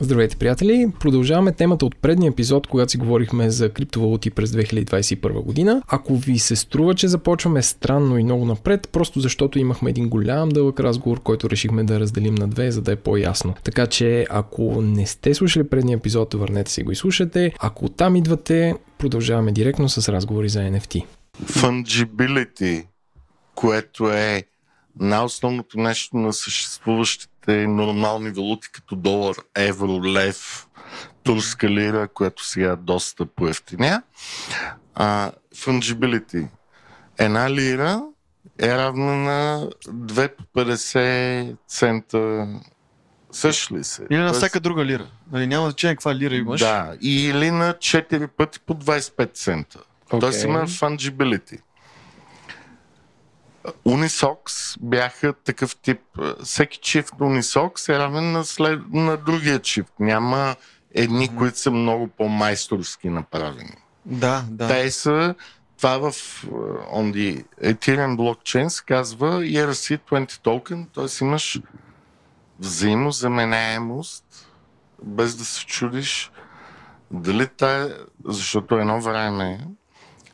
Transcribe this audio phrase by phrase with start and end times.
[0.00, 0.92] Здравейте, приятели!
[1.00, 5.82] Продължаваме темата от предния епизод, когато си говорихме за криптовалути през 2021 година.
[5.88, 10.48] Ако ви се струва, че започваме странно и много напред, просто защото имахме един голям
[10.48, 13.54] дълъг разговор, който решихме да разделим на две, за да е по-ясно.
[13.64, 17.52] Така че, ако не сте слушали предния епизод, върнете си го и слушате.
[17.58, 21.04] Ако там идвате, продължаваме директно с разговори за NFT.
[21.44, 22.86] Fungibility,
[23.54, 24.44] което е
[25.00, 30.66] най-основното нещо на съществуващите нормални валути, като долар, евро, лев,
[31.22, 34.02] турска лира, което сега е доста поевтиня.
[34.94, 36.48] А, fungibility.
[37.18, 38.02] Една лира
[38.58, 42.46] е равна на 2 по 50 цента
[43.36, 44.06] Също ли се?
[44.10, 45.06] Или на всяка друга лира.
[45.32, 46.60] Нали, няма значение каква лира имаш.
[46.60, 49.78] Да, или на 4 пъти по 25 цента.
[50.10, 50.20] Okay.
[50.20, 51.60] Тоест има fungibility.
[53.86, 56.00] Unisocks бяха такъв тип.
[56.44, 59.92] Всеки чифт Unisocks е равен на, след, на другия чифт.
[60.00, 60.56] Няма
[60.94, 61.36] едни, mm-hmm.
[61.36, 63.76] които са много по-майсторски направени.
[64.04, 64.68] Да, да.
[64.68, 65.34] Те са
[65.76, 66.12] това в
[66.92, 71.24] on the Ethereum blockchain се казва ERC20 token, т.е.
[71.24, 71.60] имаш
[72.58, 74.24] взаимозаменяемост,
[75.02, 76.30] без да се чудиш
[77.10, 79.66] дали тая, защото едно време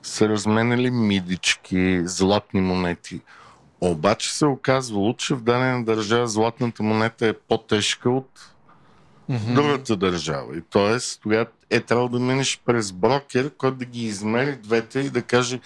[0.03, 3.21] са разменяли мидички, златни монети.
[3.81, 8.53] Обаче се оказвало, че в дадена държава златната монета е по-тежка от
[9.31, 9.55] mm-hmm.
[9.55, 10.57] другата държава.
[10.57, 10.99] И т.е.
[11.23, 15.61] тогава е трябвало да минеш през брокер, който да ги измери двете и да каже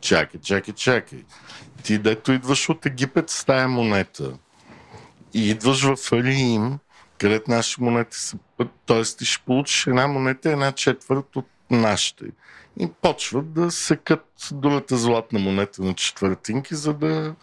[0.00, 1.24] чакай, чакай, чакай.
[1.82, 4.32] Ти дето идваш от Египет с тая монета
[5.34, 6.78] и идваш в Рим,
[7.18, 9.02] където наши монети са път, т.е.
[9.02, 12.24] ти ще получиш една монета, една четвърт от нашите
[12.80, 17.34] и почват да секат другата златна монета на четвъртинки, за да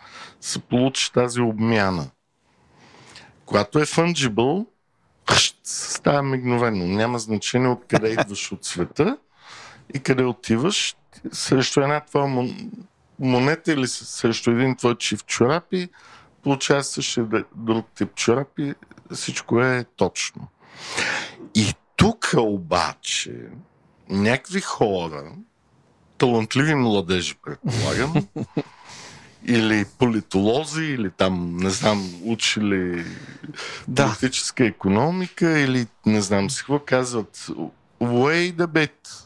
[0.41, 2.09] се получи тази обмяна.
[3.45, 4.65] Когато е fungible,
[5.63, 6.87] става мигновено.
[6.87, 9.17] Няма значение откъде идваш от света
[9.93, 10.95] и къде отиваш.
[11.31, 12.49] Срещу една твоя
[13.19, 15.89] монета или срещу един твой чиф чорапи,
[16.43, 18.73] получава същия друг тип чорапи.
[19.13, 20.47] Всичко е точно.
[21.55, 23.49] И тук обаче
[24.09, 25.31] някакви хора,
[26.17, 28.27] талантливи младежи, предполагам,
[29.45, 33.05] или политолози, или там, не знам, учили
[33.87, 34.05] да.
[34.05, 37.49] политическа економика, или не знам си какво казват.
[38.01, 39.25] Wait a bit.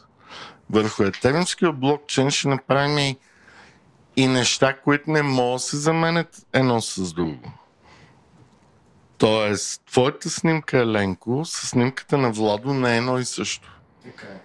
[0.70, 3.16] Върху етернския блокчейн ще направим
[4.16, 7.52] и неща, които не могат да се заменят едно с друго.
[9.18, 13.80] Тоест, твоята снимка, Еленко, с снимката на Владо не е едно и също.
[14.08, 14.38] Okay.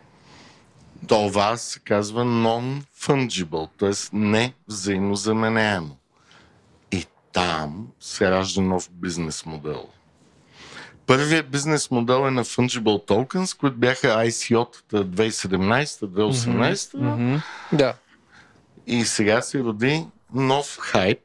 [1.07, 4.17] Това се казва non-fungible, т.е.
[4.17, 5.97] не взаимозаменяемо.
[6.91, 9.89] И там се ражда нов бизнес модел.
[11.05, 16.73] Първият бизнес модел е на Fungible Tokens, които бяха ICO-тата 2017-2018.
[16.73, 17.41] Mm-hmm.
[17.73, 17.93] Да.
[18.87, 21.19] И сега се роди нов хайп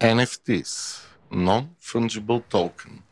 [0.00, 1.00] NFTs.
[1.32, 3.03] Non-Fungible Token.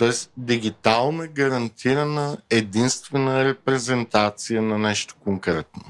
[0.00, 5.82] Тоест, дигитална, гарантирана, единствена репрезентация на нещо конкретно.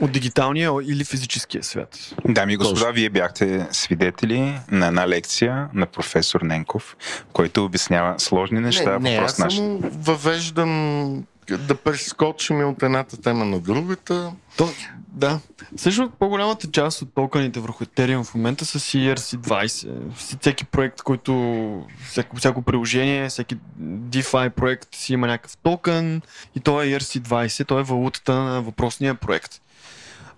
[0.00, 2.14] От дигиталния или физическия свят?
[2.28, 2.92] Дами и господа, Точно.
[2.92, 6.96] вие бяхте свидетели на една лекция на професор Ненков,
[7.32, 8.98] който обяснява сложни неща.
[8.98, 11.24] Не, не аз само въвеждам
[11.56, 14.32] да прескочим от едната тема на другата.
[14.56, 14.68] То,
[15.08, 15.40] да.
[15.76, 20.14] Също по-голямата част от токените върху Ethereum в момента са си ERC20.
[20.14, 26.22] Всеки проект, който, всяко, всяко приложение, всеки DeFi проект си има някакъв токен
[26.54, 29.60] и то е ERC20, то е валутата на въпросния проект.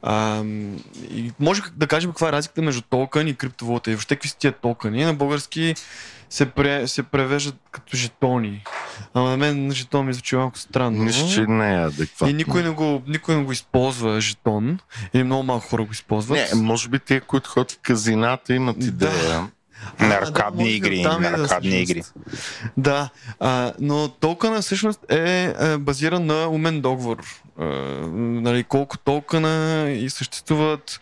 [0.03, 0.43] А,
[1.11, 4.37] и може да кажем каква е разликата между токен и криптовалута и въобще какви са
[4.37, 5.05] тия токени.
[5.05, 5.75] На български
[6.31, 8.65] се, пре, се превеждат като жетони.
[9.15, 11.05] Ама на мен жетон ми звучи малко странно.
[11.05, 12.28] Мисля, че не е адекватно.
[12.28, 14.78] И никой не, го, никой не го използва жетон.
[15.15, 16.39] Или много малко хора го използват.
[16.54, 19.13] Не, може би те, които ходят в казината, имат идея.
[19.13, 19.48] Да.
[20.00, 21.03] На аркадни да, игри.
[21.03, 22.03] Да, на аркадни да, игри.
[22.77, 23.09] Да,
[23.41, 27.18] а, но токена всъщност е, е базиран на умен договор.
[27.59, 27.65] А,
[28.15, 31.00] нали, колко токена и съществуват,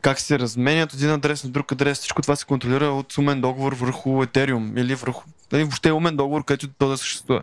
[0.00, 3.72] как се разменят един адрес на друг адрес, всичко това се контролира от умен договор
[3.72, 5.22] върху Ethereum или върху
[5.52, 7.42] нали, въобще е умен договор, където то да съществува.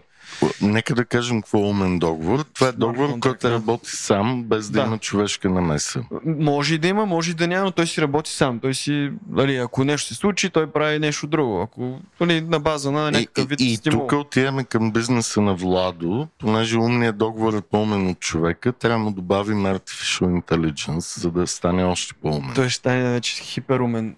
[0.62, 2.46] Нека да кажем какво е умен договор.
[2.54, 6.04] Това е договор, който работи сам, без да, да има човешка намеса.
[6.26, 8.60] Може и да има, може и да няма, но той си работи сам.
[8.60, 11.62] Той си, нали, ако нещо се случи, той прави нещо друго.
[11.62, 16.28] Ако нали, на база на някакъв вид И, и тук отиваме към бизнеса на Владо,
[16.40, 21.84] понеже умният договор е по-умен от човека, трябва да добавим Artificial Intelligence, за да стане
[21.84, 22.52] още по-умен.
[22.56, 24.16] Той ще стане вече хиперумен.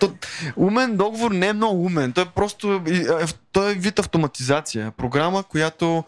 [0.00, 0.12] То,
[0.56, 2.12] умен договор не е много умен.
[2.12, 4.92] Той е просто е, той е вид автоматизация.
[4.96, 6.04] Програма, която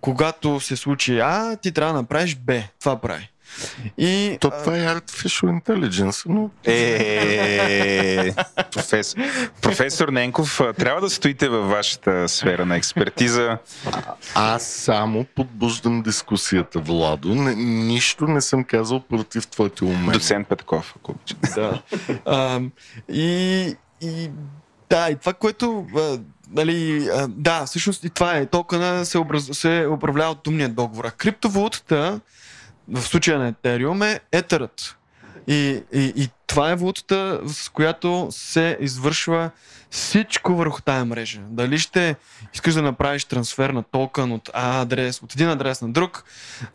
[0.00, 2.62] когато се случи А, ти трябва да направиш Б.
[2.80, 3.28] Това прави.
[3.98, 8.34] И, То това е Artificial Intelligence, но Е,
[8.72, 9.16] професор,
[9.62, 13.58] професор Ненков, а, трябва да стоите във вашата сфера на експертиза.
[14.34, 17.34] аз само подбуждам дискусията, Владо.
[17.34, 20.12] Не, нищо не съм казал против твоите умения.
[20.12, 21.50] Доцент Петков, ако обичате.
[21.60, 21.82] да.
[22.26, 22.60] А,
[23.12, 24.30] и, и
[24.90, 26.18] да, и това, което а,
[26.50, 28.46] нали, а, да, всъщност и това е.
[28.46, 31.04] Токена се, образ, се управлява от умния договор.
[31.04, 32.20] А криптовалутата,
[32.88, 34.96] в случая на Ethereum, е етерът.
[35.46, 39.50] И, и, и това е валутата, с която се извършва
[39.90, 41.40] всичко върху тая мрежа.
[41.48, 42.16] Дали ще
[42.54, 46.24] искаш да направиш трансфер на токен от А адрес, от един адрес на друг,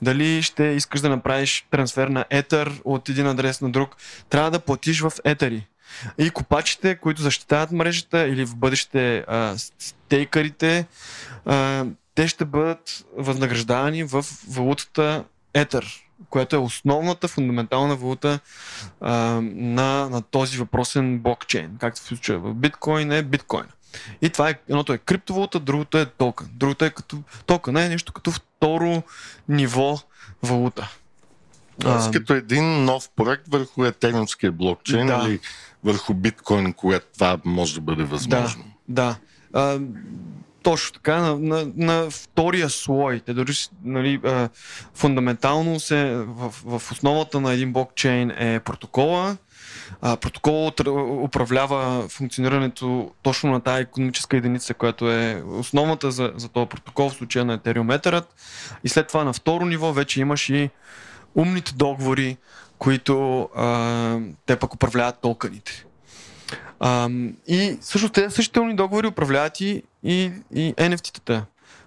[0.01, 3.95] дали ще искаш да направиш трансфер на етер от един адрес на друг,
[4.29, 5.67] трябва да платиш в етери.
[6.17, 10.85] И копачите, които защитават мрежата или в бъдеще а, стейкарите,
[11.45, 15.23] а, те ще бъдат възнаграждавани в валутата
[15.53, 18.39] етер, която е основната фундаментална валута
[19.01, 21.77] а, на, на този въпросен блокчейн.
[21.79, 23.65] Както в случая в биткоин е биткоин.
[24.21, 26.47] И това е, едното е криптовалута, другото е токен.
[26.53, 29.03] Другото е като, токен е нещо като второ
[29.49, 29.99] ниво
[30.43, 30.91] валута.
[31.85, 35.25] А, като един нов проект върху етериумския блокчейн Да.
[35.27, 35.39] или
[35.83, 38.63] върху биткоин, когато това може да бъде възможно.
[38.87, 39.15] Да.
[39.53, 39.79] А,
[40.67, 43.53] точно така, на, на, на втория слой, те дори
[43.83, 44.49] нали, а,
[44.93, 49.37] фундаментално се в, в основата на един блокчейн е протокола.
[50.01, 56.49] А, протоколът отр- управлява функционирането точно на тази економическа единица, която е основната за, за
[56.49, 58.25] този протокол, в случая на Etherът.
[58.83, 60.69] И след това на второ ниво вече имаш и
[61.35, 62.37] умните договори,
[62.77, 65.86] които а, те пък управляват токените.
[66.79, 71.41] Ам, и също те същите умни договори управляват и, и, и NFT-тата.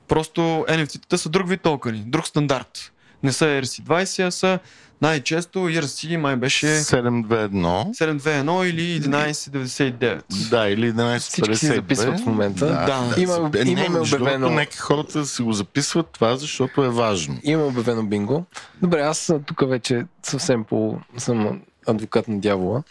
[0.09, 2.93] Просто NFT-тата са друг вид токени, друг стандарт.
[3.23, 4.59] Не са ERC20, а са
[5.03, 7.51] най-често ERC май беше 721.
[7.51, 10.23] 721 или 1199.
[10.51, 11.19] Да, или 1152.
[11.19, 12.67] Всички си записват в момента.
[12.67, 13.15] Да.
[13.19, 16.89] Има- Е, не, имаме другото, обявено- Нека хората да си го записват това, защото е
[16.89, 17.39] важно.
[17.43, 18.45] Има обявено бинго.
[18.83, 20.99] Добре, аз а, тук вече съвсем по...
[21.19, 22.83] съм адвокат на дявола.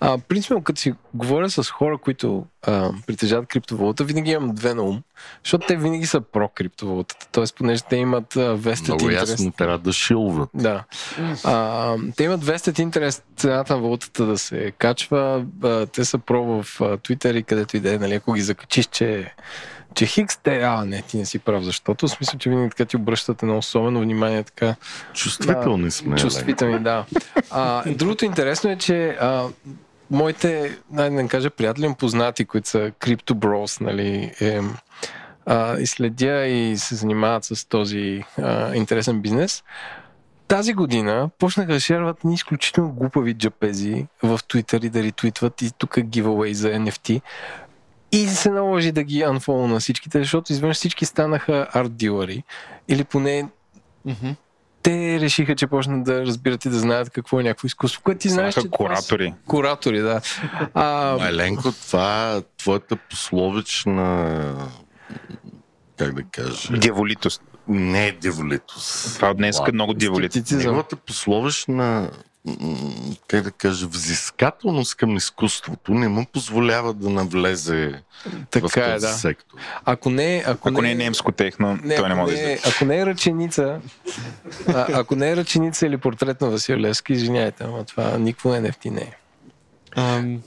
[0.00, 4.82] А, принципно, като си говоря с хора, които а, притежават криптовалута, винаги имам две на
[4.82, 5.02] ум,
[5.44, 7.28] защото те винаги са про криптовалутата.
[7.32, 9.30] Тоест, понеже те имат vested Много интерес.
[9.30, 10.50] ясно трябва да шилват.
[10.54, 10.84] Да.
[11.44, 15.44] А, те имат 200 интерес цената на валутата да се качва.
[15.62, 18.86] А, те са про в Twitter и където и да е, нали, ако ги закачиш,
[18.86, 19.34] че
[19.94, 22.84] че Хикс, те, а, не, ти не си прав, защото в смисъл, че винаги така
[22.84, 24.74] ти обръщате на особено внимание, така
[25.12, 26.06] Чувствителни сме.
[26.06, 26.20] Елена.
[26.20, 27.04] чувствителни, да.
[27.50, 29.44] А, другото интересно е, че а,
[30.10, 34.60] моите, най да кажа, приятели, познати, които са Crypto Bros, нали, е,
[35.46, 39.64] а, и следя и се занимават с този а, интересен бизнес.
[40.48, 45.70] Тази година почнаха да шерват ни изключително глупави джапези в Twitter и да ретвитват и
[45.78, 47.20] тук giveaway за NFT.
[48.12, 52.42] И се наложи да ги unfollow на всичките, защото изведнъж всички станаха арт дилъри.
[52.88, 53.48] Или поне
[54.06, 54.30] Мгм.
[54.86, 58.28] Те решиха, че почнат да разбират и да знаят какво е някакво изкуство, което ти
[58.28, 59.34] знаеш, че Станаха това са- куратори.
[59.46, 60.20] Куратори, да.
[60.74, 64.68] А, Еленко, това твоята пословична
[65.96, 67.42] как да кажа, Дяволитост.
[67.68, 69.14] не е диволитост.
[69.14, 70.32] Това днес е много дяволит.
[70.32, 70.62] скептицизъм.
[70.62, 72.10] Неговата пословична
[73.28, 79.06] как да кажа, взискателност към изкуството не му позволява да навлезе в Така е, този
[79.06, 79.12] да.
[79.12, 79.58] сектор.
[79.84, 82.70] Ако не, ако, Ако не е немско техно, той не ако може да не, излезе.
[82.76, 83.80] ако не е ръченица,
[84.68, 88.90] а, ако не е ръченица или портрет на Васил Левски, извиняйте, ама това никакво NFT
[88.90, 89.12] не е.
[89.96, 90.42] Ам,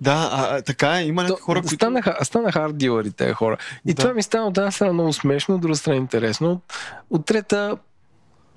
[0.00, 1.02] да, а, а, така е.
[1.04, 1.74] Има някакви хора, които...
[1.74, 3.56] станаха, станаха арт дилъри тези хора.
[3.86, 4.02] И Да.
[4.02, 6.50] това ми стана от една страна много смешно, от друга страна интересно.
[6.50, 6.62] От,
[7.10, 7.76] от трета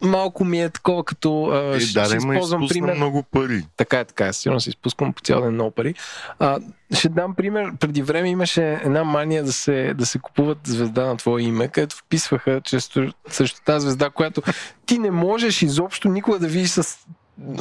[0.01, 2.95] малко ми е такова, като а, И ще, да, ще използвам пример.
[2.95, 3.65] много пари.
[3.77, 4.33] Така е, така е.
[4.33, 5.93] Сигурно се изпускам по цял ден много пари.
[6.39, 6.59] А,
[6.93, 7.71] ще дам пример.
[7.79, 11.95] Преди време имаше една мания да се, да се купуват звезда на твое име, където
[11.97, 14.41] вписваха често срещу тази звезда, която
[14.85, 16.97] ти не можеш изобщо никога да видиш с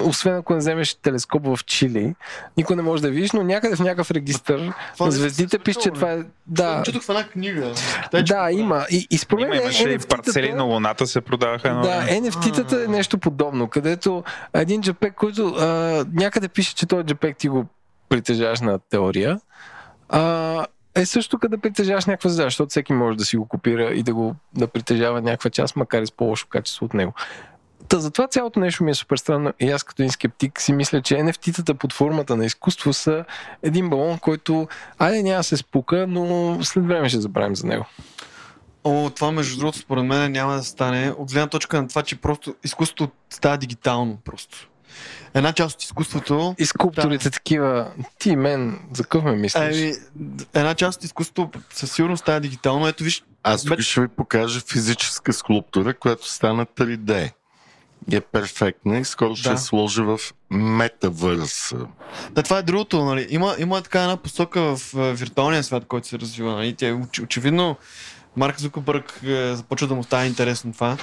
[0.03, 2.15] освен ако не вземеш телескоп в Чили,
[2.57, 5.91] никой не може да видиш, но някъде в някакъв регистър Това на звездите пише, че
[5.91, 6.19] това е...
[6.47, 7.73] Да, Четох в една книга.
[8.13, 8.87] Да, има.
[8.91, 11.75] И, и според мен имаше и парцели на Луната се продаваха.
[11.75, 11.83] Но...
[11.83, 15.67] да, NFT-тата е нещо подобно, където един JPEG, който а,
[16.13, 17.67] някъде пише, че този JPEG ти го
[18.09, 19.41] притежаваш на теория,
[20.09, 23.91] а, е също като да притежаваш някаква звезда, защото всеки може да си го копира
[23.95, 27.13] и да го да притежава някаква част, макар и с по-лошо качество от него.
[27.89, 31.03] Та, затова цялото нещо ми е супер странно и аз като един скептик си мисля,
[31.03, 33.25] че NFT-тата под формата на изкуство са
[33.63, 34.69] един балон, който
[34.99, 37.87] айде няма да се спука, но след време ще забравим за него.
[38.85, 42.17] О, това между другото според мен няма да стане от гледна точка на това, че
[42.17, 44.69] просто изкуството става дигитално просто.
[45.35, 46.55] Една част от изкуството...
[46.59, 49.77] И скулпторите такива, ти мен, за какъв ме мислиш?
[49.77, 49.93] Еми,
[50.55, 52.89] една част от изкуството със сигурност става дигитално.
[52.89, 57.33] Ето виж, Аз тук Бе- ще ви покажа физическа скулптура, която стана 3D.
[58.13, 59.53] Е перфектна и скоро ще Да.
[59.53, 60.19] я сложа в
[60.51, 61.75] метавърс.
[62.31, 63.27] Да, това е другото, нали?
[63.31, 66.53] Има, има така една посока в виртуалния свят, който се развива.
[66.53, 66.75] Нали?
[66.75, 67.77] Тя, оч, очевидно,
[68.37, 70.97] Марк Зукърбърг е, започва да му става интересно това.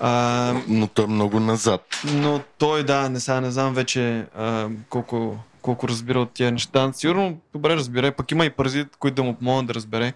[0.00, 1.80] А, Но той е много назад.
[2.04, 6.90] но той, да, не, сега не знам вече а, колко, колко разбира от тия неща.
[6.92, 10.12] Сигурно добре разбира, пък има и паразит, които да му помогнат да разбере.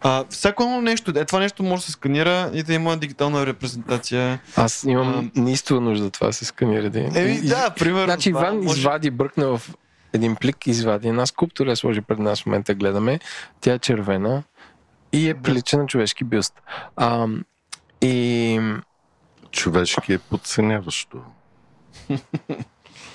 [0.00, 3.46] А, всяко едно нещо, е, това нещо може да се сканира и да има дигитална
[3.46, 4.40] репрезентация.
[4.56, 6.90] Аз имам неистово нужда това се сканира.
[6.90, 7.00] Да.
[7.00, 8.04] Еми, да, примерно.
[8.04, 9.70] Значи това Иван може- извади, бръкна в
[10.12, 13.20] един плик, извади една скулптура, я сложи пред нас в момента, гледаме.
[13.60, 14.42] Тя е червена
[15.12, 16.54] и е прилича на човешки бюст.
[16.96, 17.26] А,
[18.00, 18.60] и
[19.50, 21.18] Човешки е подценяващо.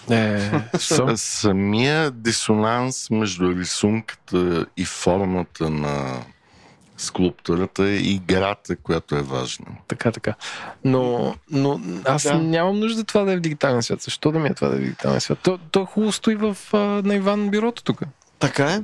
[0.10, 6.18] е, so, Самия дисонанс между рисунката и формата на
[7.02, 9.66] скулптурата е играта, която е важна.
[9.88, 10.34] така, така.
[10.86, 12.38] Но, но аз Да.
[12.38, 14.02] нямам нужда това да е в дигитален свят.
[14.02, 15.40] Защо да ми е това да е в дигитален свят?
[15.44, 18.02] То, то хубаво стои в, а, на Иван бюрото тук.
[18.40, 18.82] Така е.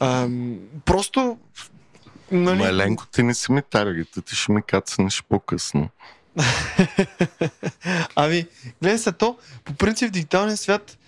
[0.00, 0.28] А,
[0.84, 1.38] просто.
[2.32, 5.88] Нали, Ма Еленко, ти не си ми таргета, ти ще ми кацнеш по-късно.
[8.16, 8.46] Ами,
[8.82, 10.98] гледай се то, по принцип в дигиталния свят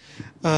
[0.43, 0.51] а,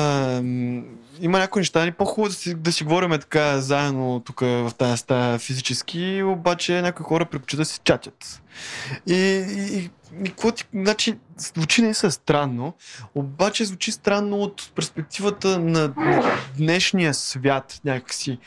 [1.21, 4.97] има някои неща, ни по-хубаво да си, да си говорим така заедно тук в тази
[4.97, 8.43] стая физически, обаче някои хора предпочитат да си чатят.
[9.07, 9.91] И, и, и,
[10.25, 12.75] и ти, значи, звучи не са странно,
[13.15, 15.93] обаче звучи странно от перспективата на,
[16.57, 18.39] днешния свят някакси.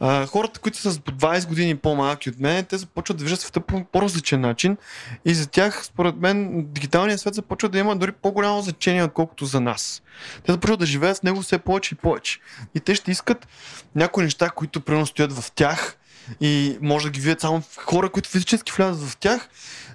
[0.00, 3.40] А, хората, които са с по 20 години по-малки от мен, те започват да виждат
[3.40, 4.76] света по по-различен начин
[5.24, 9.60] и за тях, според мен, дигиталният свят започва да има дори по-голямо значение, отколкото за
[9.60, 10.02] нас.
[10.46, 12.40] Те започват да живеят с него все повече и повече.
[12.74, 13.48] И те ще искат
[13.94, 15.96] някои неща, които примерно стоят в тях
[16.40, 19.48] и може да ги видят само хора, които физически влязат в тях,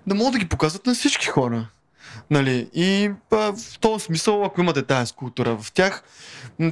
[0.07, 1.67] да могат да ги показват на всички хора.
[2.29, 2.69] Нали?
[2.73, 6.03] И а, в този смисъл, ако имате тази скулптура в тях,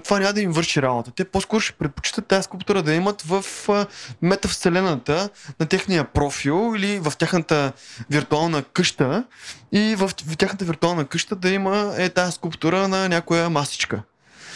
[0.03, 1.11] това няма да им върши работа.
[1.11, 3.85] Те по-скоро ще предпочитат тази скулптура да имат в а,
[4.21, 5.29] метавселената
[5.59, 7.71] на техния профил или в тяхната
[8.09, 9.23] виртуална къща
[9.71, 14.01] и в, в тяхната виртуална къща да има е тази скулптура на някоя масичка.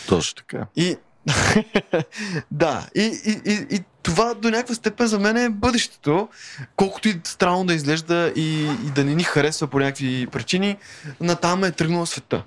[0.08, 0.68] Точно така.
[0.76, 0.98] И
[2.52, 6.30] да, и, и, и, и това до някаква степен за мен е бъдещето,
[6.76, 10.78] колкото и странно да изглежда и, и да не ни харесва по някакви причини,
[11.22, 12.44] натам е тръгнал света.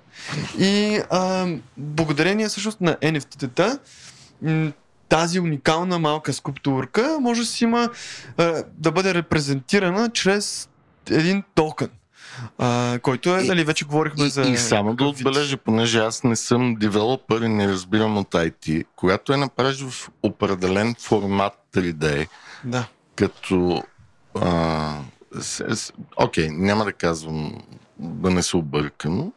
[0.58, 1.46] И а,
[1.76, 3.78] благодарение всъщност на NFT-тата,
[5.08, 7.88] тази уникална малка скулптурка може да си има
[8.36, 10.68] а, да бъде репрезентирана чрез
[11.10, 11.88] един токен.
[12.58, 14.42] А, който е, И- нали, вече говорихме И, за...
[14.42, 19.32] и само да отбележа, понеже аз не съм девелопър и не разбирам от IT, когато
[19.32, 22.28] я направиш в определен формат 3D,
[22.64, 22.86] Да.
[23.16, 23.82] като...
[24.34, 24.94] а,
[25.40, 27.62] с- с- Окей, няма да казвам
[27.98, 29.32] да не се объркано.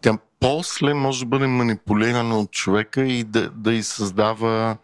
[0.00, 4.76] Тя после може да бъде манипулирана от човека и да, да й създава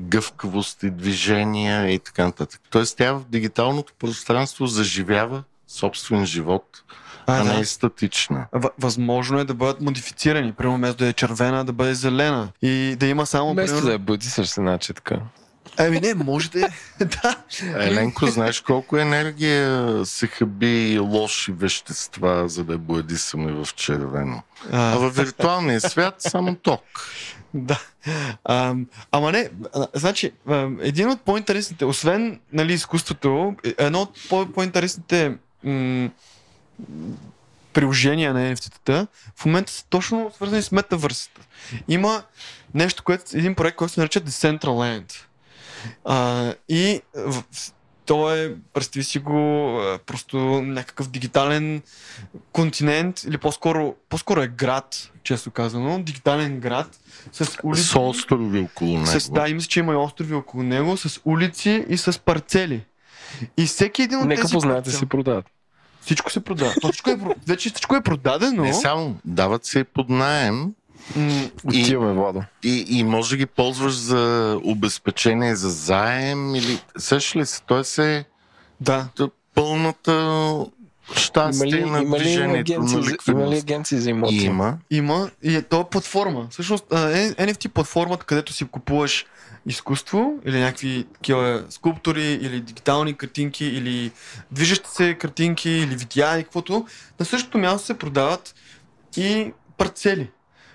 [0.00, 2.60] гъвкавост и движения и така нататък.
[2.70, 6.64] Тоест тя в дигиталното пространство заживява собствен живот,
[7.26, 7.60] а, А, не да.
[7.60, 8.46] е статична.
[8.52, 10.52] В- Възможно е да бъдат модифицирани.
[10.52, 12.48] Примерно вместо да е червена, да бъде зелена.
[12.62, 13.52] И да има само...
[13.52, 13.88] Вместо примерно...
[13.88, 15.20] да е бъди се начетка.
[15.76, 16.68] Ами не, може да е.
[17.04, 17.36] да.
[17.76, 24.42] Еленко, знаеш колко енергия се хаби лоши вещества, за да я боядисаме в червено?
[24.72, 26.80] А А, във виртуалния свят само ток.
[27.54, 27.80] да.
[28.44, 28.74] А,
[29.12, 29.50] ама не,
[29.94, 30.32] значи,
[30.80, 36.10] един от по-интересните, освен нали, изкуството, е- едно от по- по-интересните м-
[37.72, 41.40] приложения на NFT-тата в момента са точно свързани с метавърсата.
[41.88, 42.22] Има
[42.74, 45.12] нещо, което, един проект, който се нарича Decentraland.
[46.04, 47.44] А, и в,
[48.06, 51.82] то е, представи си го, просто някакъв дигитален
[52.52, 56.98] континент, или по-скоро, по-скоро е град, често казано, дигитален град,
[57.32, 57.82] с улици.
[57.82, 59.06] С острови около него.
[59.06, 62.84] С, да, и мисля, че има и острови около него, с улици и с парцели.
[63.56, 65.44] И всеки един от Нека тези познаете парцели- се продават.
[66.00, 66.72] Всичко се продава.
[66.82, 68.62] Всичко е, вече всичко е продадено.
[68.62, 70.72] Не само, дават се и под наем
[71.16, 71.30] М,
[71.72, 72.42] и, Отиваме, Владо.
[72.62, 76.80] и, и може да ги ползваш за обезпечение за заем или...
[76.98, 77.62] Сеш ли се?
[77.62, 78.24] Той се
[78.80, 79.08] да.
[79.54, 80.12] пълната
[81.12, 83.62] щастие Има ли, на има ли, движението, агенции, на за- има ли ликвидност.
[83.62, 84.44] агенции за емоции?
[84.44, 84.78] Има.
[84.90, 86.46] Има и то е платформа.
[86.50, 89.26] Всъщност NFT платформата, където си купуваш
[89.66, 94.10] изкуство или някакви такива скулптури или дигитални картинки или
[94.50, 96.86] движещи се картинки или видеа и каквото,
[97.20, 98.54] на същото място се продават
[99.16, 100.30] и парцели.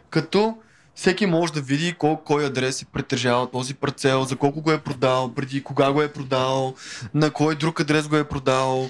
[0.09, 0.57] Като
[0.95, 4.77] всеки може да види колко, кой адрес е притежавал този парцел, за колко го е
[4.77, 6.73] продал, преди кога го е продал,
[7.13, 8.89] на кой друг адрес го е продал.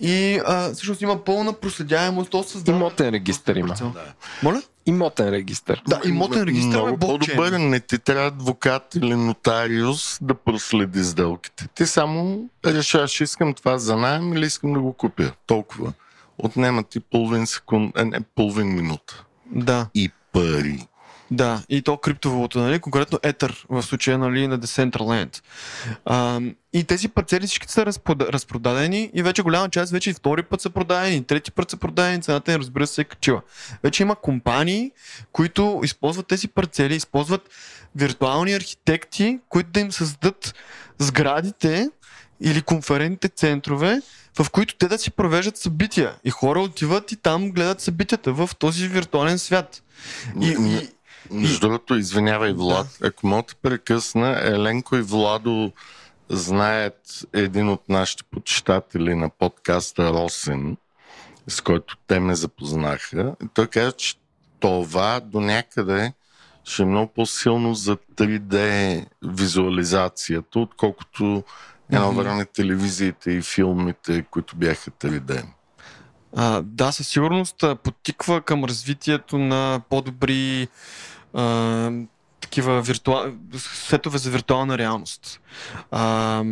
[0.00, 2.30] И а, всъщност има пълна проследяемост.
[2.30, 2.78] То създава...
[2.78, 3.68] Имотен регистър има.
[3.68, 3.92] Парцел.
[4.42, 4.62] Моля?
[4.86, 5.82] Имотен регистър.
[5.88, 7.36] Да, имотен регистър е Много блокчейн.
[7.36, 7.58] по-добър.
[7.58, 11.68] Не ти трябва адвокат или нотариус да проследи сделките.
[11.74, 15.32] Ти само решаваш, искам това за найем или искам да го купя.
[15.46, 15.92] Толкова.
[16.38, 19.24] Отнема ти половин секунд, а не половин минута.
[19.46, 20.86] Да, И пари.
[21.32, 21.62] Да.
[21.68, 22.78] И то криптовалута, нали?
[22.78, 25.42] Конкретно Ether в случая нали, на Decentraland.
[26.04, 26.40] А,
[26.72, 30.60] и тези парцели всички са разпрода- разпродадени и вече голяма част вече и втори път
[30.60, 33.42] са продадени, и трети път са продадени, цената им разбира се е качила.
[33.82, 34.90] Вече има компании,
[35.32, 37.48] които използват тези парцели, използват
[37.96, 40.54] виртуални архитекти, които да им създадат
[40.98, 41.90] сградите
[42.40, 44.00] или конферентните центрове,
[44.38, 46.14] в които те да си провеждат събития.
[46.24, 49.82] И хора отиват и там гледат събитията в този виртуален свят.
[50.40, 50.88] И, и,
[51.30, 55.72] Между другото, извинявай, Влад, ако мога да прекъсна, Еленко и Владо
[56.28, 60.76] знаят един от нашите почитатели на подкаста Росен,
[61.48, 63.34] с който те ме запознаха.
[63.54, 64.14] Той каза, че
[64.60, 66.12] това до някъде
[66.64, 71.44] ще е много по-силно за 3D визуализацията, отколкото
[71.92, 75.44] едно време телевизиите и филмите, които бяха 3D.
[76.36, 80.68] А, да, със сигурност а, подтиква към развитието на по-добри
[82.40, 83.32] такива виртуал...
[83.58, 85.40] сетове за виртуална реалност.
[85.90, 86.44] А,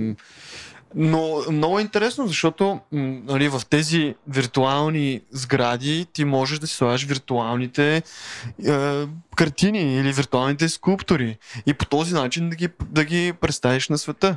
[0.94, 7.04] но много е интересно, защото нали, в тези виртуални сгради ти можеш да си слагаш
[7.04, 8.02] виртуалните е,
[9.36, 14.36] картини или виртуалните скулптури и по този начин да ги, да ги представиш на света.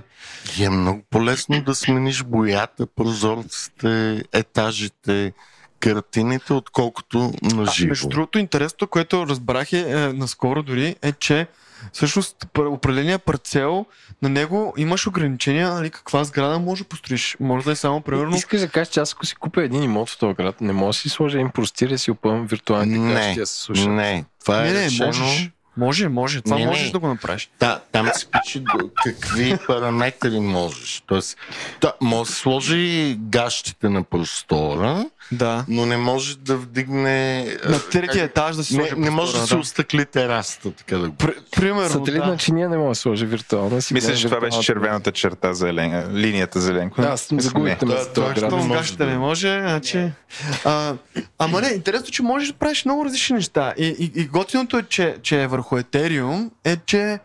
[0.60, 5.34] И е много по-лесно да смениш боята, прозорците, етажите,
[5.84, 8.10] картините, отколкото на А, между живо.
[8.10, 11.48] другото, интересното, което разбрах е, е наскоро дори, е, че
[11.94, 13.86] всъщност пр- определения парцел,
[14.22, 17.38] на него имаш ограничения, нали, каква сграда може да построиш.
[17.40, 20.10] Може да е само, примерно, Искаш да кажеш, че аз ако си купя един имот
[20.10, 23.36] в този град, не мога да си сложа един простир и си опъвам виртуалните Не,
[23.36, 23.72] да се.
[23.74, 25.08] Не, това е Не, не, решено.
[25.08, 25.50] можеш.
[25.78, 26.42] Може, може.
[26.42, 26.68] Това Не, не.
[26.70, 27.50] можеш да го направиш.
[27.60, 28.64] Да, там се пише
[28.96, 31.04] какви параметри можеш.
[31.08, 31.38] Тоест,
[31.82, 35.66] да, може да сложи гащите на простора, Да.
[35.68, 37.44] но не може да вдигне...
[37.66, 40.98] На третия как- етаж да си Не, сложи не може да се остъкли терасата, така
[40.98, 41.16] да го...
[41.16, 42.38] Пр- примерно, Сателитна да.
[42.38, 43.82] чиния не мога да сложа виртуална.
[43.82, 46.18] Си Мисля, че това беше червената черта за Елен...
[46.18, 47.02] линията за Еленко.
[47.02, 50.12] Да, аз загубихте ме за това Щом може да- не може, значи...
[50.66, 50.94] А,
[51.40, 53.74] ама не, интересно, че можеш да правиш много различни неща.
[53.78, 57.20] И, и, и готиното е, че, че е върху Ethereum е, че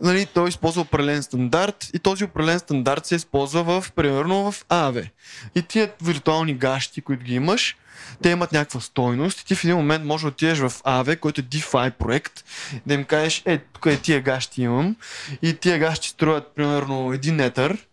[0.00, 5.08] нали, той използва определен стандарт и този определен стандарт се използва в, примерно в AAVE.
[5.54, 7.76] И тия виртуални гащи, които ги имаш,
[8.22, 11.40] те имат някаква стойност и ти в един момент можеш да отидеш в AAVE, който
[11.40, 12.44] е DeFi проект,
[12.86, 14.96] да им кажеш, е, тук е тия гащи имам
[15.42, 17.87] и тия гащи струват примерно един етър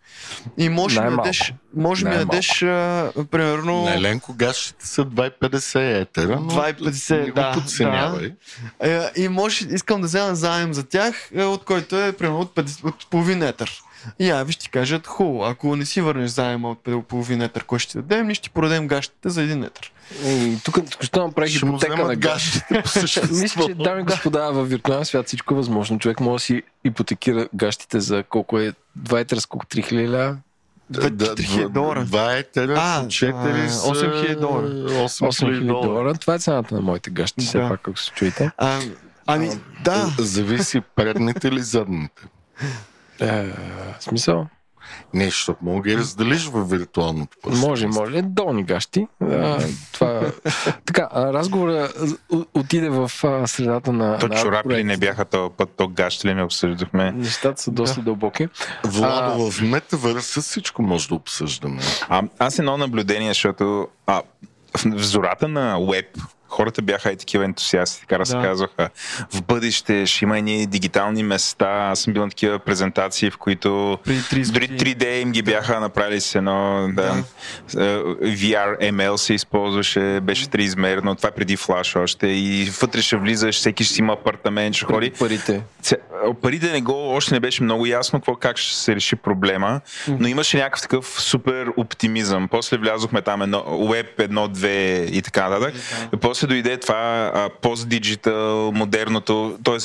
[0.58, 5.04] и може да ми дадеш, може да ми дадеш а, примерно На Еленко гащите са
[5.04, 8.32] 2,50 етера, но 2,50, не го да, подценявай.
[8.80, 12.54] Е, и може, искам да взема заем за тях, е, от който е примерно от,
[12.54, 13.82] 50, от половин етър.
[14.18, 17.78] И я ще ти кажат, хубаво, ако не си върнеш заема от половин етър, кой
[17.78, 19.92] ще ти дадем, ние ще ти продадем гащите за един етър.
[20.24, 22.82] И тук току-що направих ипотека на гащите.
[23.30, 25.98] Мисля, че дами и господа, в виртуален свят всичко е възможно.
[25.98, 30.36] Човек може да си ипотекира гащите за колко е 2 етъра, с колко 3000 лева.
[30.92, 32.06] Две- 4000 долара.
[32.06, 34.66] 2 етера А, са 4 а, са 8000 долара.
[34.66, 36.14] 8000 долара.
[36.14, 38.50] Това е цената на моите гащи, все пак, ако се чуете.
[39.26, 39.50] Ами,
[39.84, 40.14] да.
[40.18, 42.22] Зависи предните или задните.
[43.20, 43.44] Е,
[44.00, 44.46] смисъл?
[45.14, 47.68] Не, защото мога да ги разделиш в виртуалното пространство.
[47.68, 48.22] Може, може.
[48.22, 49.06] Долни гащи.
[49.20, 49.58] А,
[49.92, 50.22] това...
[50.84, 51.88] така, а, разговора
[52.54, 54.18] отиде в а, средата на...
[54.18, 57.12] То на чорапи ли не бяха този път, то гащи ли не обсъждахме.
[57.12, 58.48] Нещата са доста дълбоки.
[58.84, 61.82] Владо, в метавърса всичко може да обсъждаме.
[62.08, 64.22] А, аз едно наблюдение, защото а,
[64.76, 66.18] в, в зората на веб
[66.56, 68.42] хората бяха и такива ентусиасти, така да се Да.
[68.42, 68.88] казваха.
[69.34, 71.88] В бъдеще ще има едни дигитални места.
[71.90, 74.94] Аз съм бил на такива презентации, в които Преди 30 дори години.
[74.94, 77.24] 3D им ги бяха направили с едно да,
[77.76, 77.80] е,
[78.20, 83.56] VR ML се използваше, беше триизмерно, това е преди флаш още и вътре ще влизаш,
[83.56, 85.10] всеки ще си има апартамент, ще ходи.
[85.10, 85.62] Парите.
[86.42, 90.28] Парите не го, още не беше много ясно какво, как ще се реши проблема, но
[90.28, 92.48] имаше някакъв такъв супер оптимизъм.
[92.48, 94.66] После влязохме там едно, Web 1, 2
[95.10, 95.74] и така нататък.
[96.14, 96.16] И
[96.46, 99.76] после дойде това пост-диджитал, модерното, т.е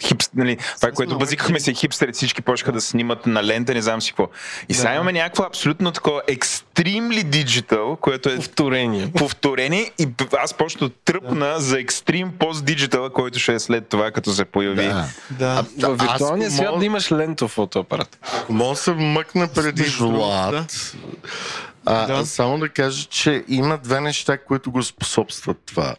[0.00, 4.02] хипс, нали, това, което базикахме се хипстери, всички почнаха да снимат на лента, не знам
[4.02, 4.28] си какво.
[4.68, 4.94] И сега да.
[4.94, 9.12] имаме някакво абсолютно такова extremely digital, което е повторение.
[9.16, 11.60] повторение и аз почна тръпна да.
[11.60, 14.86] за extreme post digital, който ще е след това, като се появи.
[14.86, 15.08] Да.
[15.30, 15.64] да.
[15.82, 16.78] А, в виртуалния свят мог...
[16.78, 18.18] да имаш лентов фотоапарат.
[18.48, 20.50] Мога да се вмъкна преди Влад.
[20.50, 20.66] Да.
[21.86, 22.26] А, да.
[22.26, 25.94] Само да кажа, че има две неща, които го способстват това.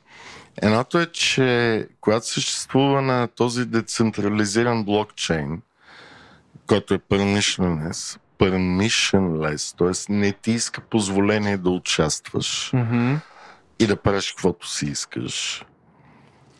[0.61, 5.61] Едното е, че когато съществува на този децентрализиран блокчейн,
[6.67, 10.13] който е permissionless, permissionless, т.е.
[10.13, 13.19] не ти иска позволение да участваш mm-hmm.
[13.79, 15.65] и да правиш каквото си искаш.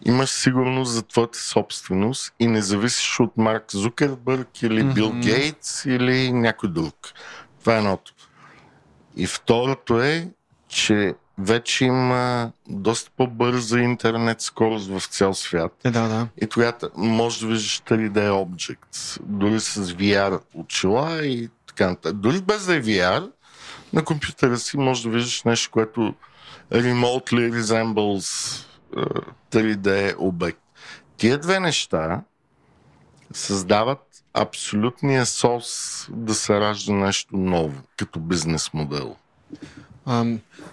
[0.06, 4.94] Имаш сигурност за твоята собственост и не зависиш от Марк Зукербърг или mm-hmm.
[4.94, 6.96] Бил Гейтс или някой друг.
[7.60, 8.14] Това е едното.
[9.16, 10.30] И второто е,
[10.68, 15.76] че вече има доста по-бърза интернет скорост в цял свят.
[15.84, 16.28] Е, да, да.
[16.42, 22.18] И тогава може да виждаш 3D Objects, дори с VR очила и така нататък.
[22.18, 23.32] Дори без да е VR,
[23.94, 26.14] на компютъра си може да виждаш нещо, което
[26.72, 30.60] remotely resembles uh, 3D обект.
[31.18, 32.22] Тия две неща
[33.34, 34.00] създават
[34.34, 39.16] абсолютния сос да се ражда нещо ново, като бизнес модел.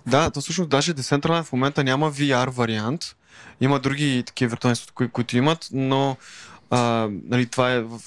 [0.06, 3.16] Да, то всъщност даже Decentraland в момента няма VR вариант.
[3.60, 6.16] Има други такива виртуални кои, които имат, но
[6.70, 7.98] а, нали, това е в,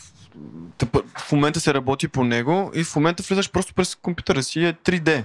[1.18, 4.74] в момента се работи по него и в момента влизаш просто през компютъра си е
[4.74, 5.10] 3D.
[5.10, 5.24] Е,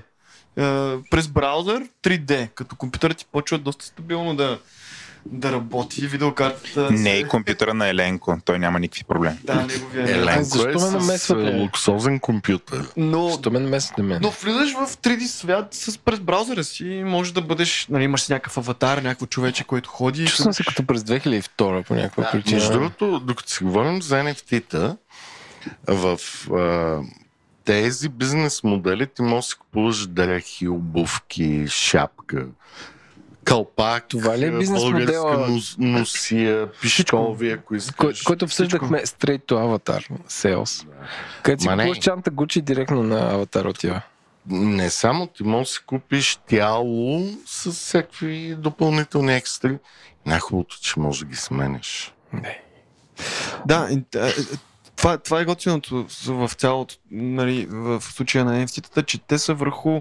[1.11, 4.59] през браузър 3D, като компютърът ти почва доста стабилно да,
[5.27, 6.91] да работи видеокартата.
[6.91, 9.37] Не е компютъра на Еленко, той няма никакви проблеми.
[9.45, 11.55] Да, неговия Еленко е Защо ме намесвате?
[11.55, 12.89] луксозен компютър.
[12.97, 14.19] Но, Защо ме намесвате мен?
[14.23, 18.29] Но влизаш в 3D свят с през браузъра си и може да бъдеш, нали, имаш
[18.29, 20.27] някакъв аватар, някакво човече, който ходи.
[20.27, 22.57] Чувствам се като през 2002 по някаква да, причина.
[22.57, 24.97] Между другото, докато си говорим за NFT-та,
[25.87, 26.19] в
[26.53, 27.01] а,
[27.65, 32.47] тези бизнес модели ти можеш да си купуваш дрехи, обувки, шапка,
[33.44, 35.48] калпак, това ли е бизнес модела?
[35.48, 37.96] Нос, носия, пишкови, ако искаш.
[37.96, 40.85] Кой, който обсъждахме Straight to Avatar, Sales.
[40.85, 40.92] Да.
[41.42, 44.02] Където си купуваш чанта Гучи директно на аватар отива.
[44.46, 49.78] Не само, ти можеш да си купиш тяло с всякакви допълнителни екстри.
[50.26, 52.14] Най-хубавото, че можеш да ги сменяш.
[52.33, 52.62] Не.
[53.66, 53.88] Да,
[54.96, 60.00] това, това е готиното в цялото, нали, в случая на NFT-тата, че те са върху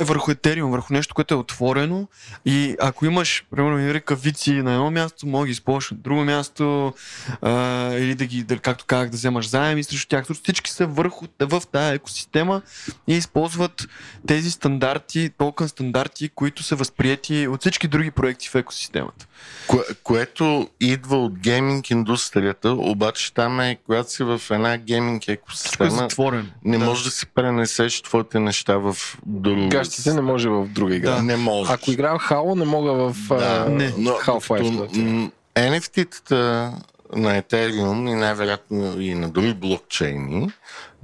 [0.00, 2.08] е върху Ethereum, върху нещо, което е отворено
[2.44, 6.94] и ако имаш, примерно, ръкавици на едно място, мога да ги използваш на друго място
[7.42, 7.52] а,
[7.94, 10.26] или да ги, да, както казах, да вземаш заеми срещу тях.
[10.42, 12.62] Всички са върху, в тази екосистема
[13.08, 13.88] и използват
[14.26, 19.26] тези стандарти, токен стандарти, които са възприяти от всички други проекти в екосистемата.
[19.66, 26.08] Кое, което идва от гейминг индустрията, обаче там е, когато си в една гейминг екосистема,
[26.18, 26.84] е не да.
[26.84, 29.68] можеш да си пренесеш твоите неща в друга.
[29.68, 31.10] Гащите не може в друга игра.
[31.10, 31.22] Да.
[31.22, 31.72] Не може.
[31.72, 33.92] Ако играя Halo, не мога в да, uh, не.
[33.98, 35.30] Но, Half-Life.
[35.54, 36.72] NFT-тата
[37.16, 40.52] на Ethereum и най-вероятно и на други блокчейни,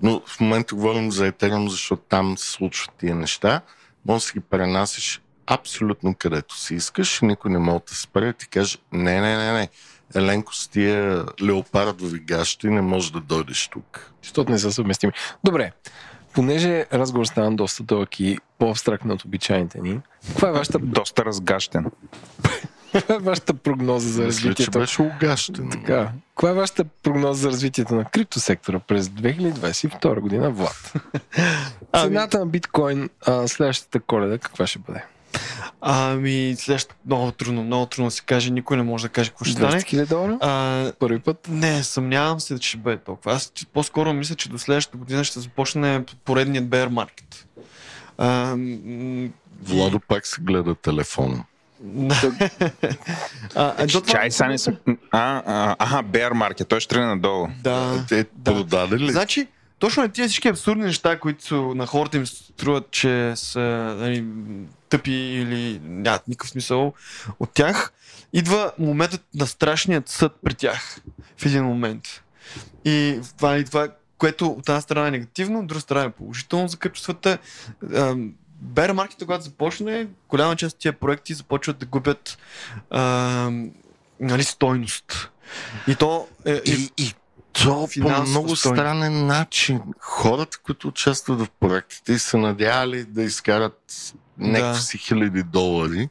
[0.02, 3.60] но в момента говорим за Ethereum, защото там се случват тия неща,
[4.06, 8.32] може да ги пренасиш абсолютно където си искаш и никой не може да спре и
[8.32, 9.68] ти каже не, не, не, не.
[10.14, 14.12] Еленко с тия леопардови гащи не може да дойдеш тук.
[14.22, 15.12] Защото не са съвместими.
[15.44, 15.72] Добре,
[16.34, 20.78] понеже разговор стана доста дълъг и по-абстрактен от обичайните ни, каква е вашата...
[20.78, 21.90] доста разгащен.
[22.92, 24.60] Каква е вашата прогноза за развитието?
[24.60, 25.70] Мисля, че беше угащен.
[25.70, 26.12] Така.
[26.28, 30.92] Каква е вашата прогноза за развитието на криптосектора през 2022 година, Влад?
[31.92, 35.04] Ами- Цената на биткоин а, следващата коледа каква ще бъде?
[35.80, 38.50] Ами, следващото много трудно, много трудно се каже.
[38.50, 39.80] Никой не може да каже какво ще стане.
[39.80, 40.38] 000 долара?
[40.40, 41.48] А, Първи път?
[41.50, 43.32] Не, съмнявам се, че ще бъде толкова.
[43.32, 47.44] Аз по-скоро мисля, че до следващата година ще започне поредният bear market.
[48.18, 48.56] А,
[49.62, 51.44] Владо пак се гледа телефона.
[53.54, 54.76] а, Чай, са не съм...
[55.10, 57.48] А, а, аха, bear market, той ще тръгне надолу.
[57.62, 58.04] Да.
[58.08, 58.52] Те да.
[58.54, 59.12] продаде ли?
[59.12, 59.46] Значи,
[59.84, 63.60] точно на тия всички абсурдни неща, които на хората им струват, че са
[63.98, 64.24] нали,
[64.88, 66.92] тъпи или нямат никакъв смисъл
[67.40, 67.92] от тях,
[68.32, 71.00] идва моментът на страшният съд при тях
[71.36, 72.22] в един момент.
[72.84, 76.68] И това, и това което от една страна е негативно, от друга страна е положително
[76.68, 77.38] за качествата.
[78.60, 82.38] Бер маркета, когато започне, голяма част от тия проекти започват да губят
[82.90, 83.50] а,
[84.20, 85.30] нали, стойност.
[85.88, 87.14] И то е, е И, и
[87.62, 88.76] то по много стойно.
[88.76, 89.80] странен начин.
[89.98, 96.08] Хората, които участват в проектите и са надявали да изкарат някакви си хиляди долари,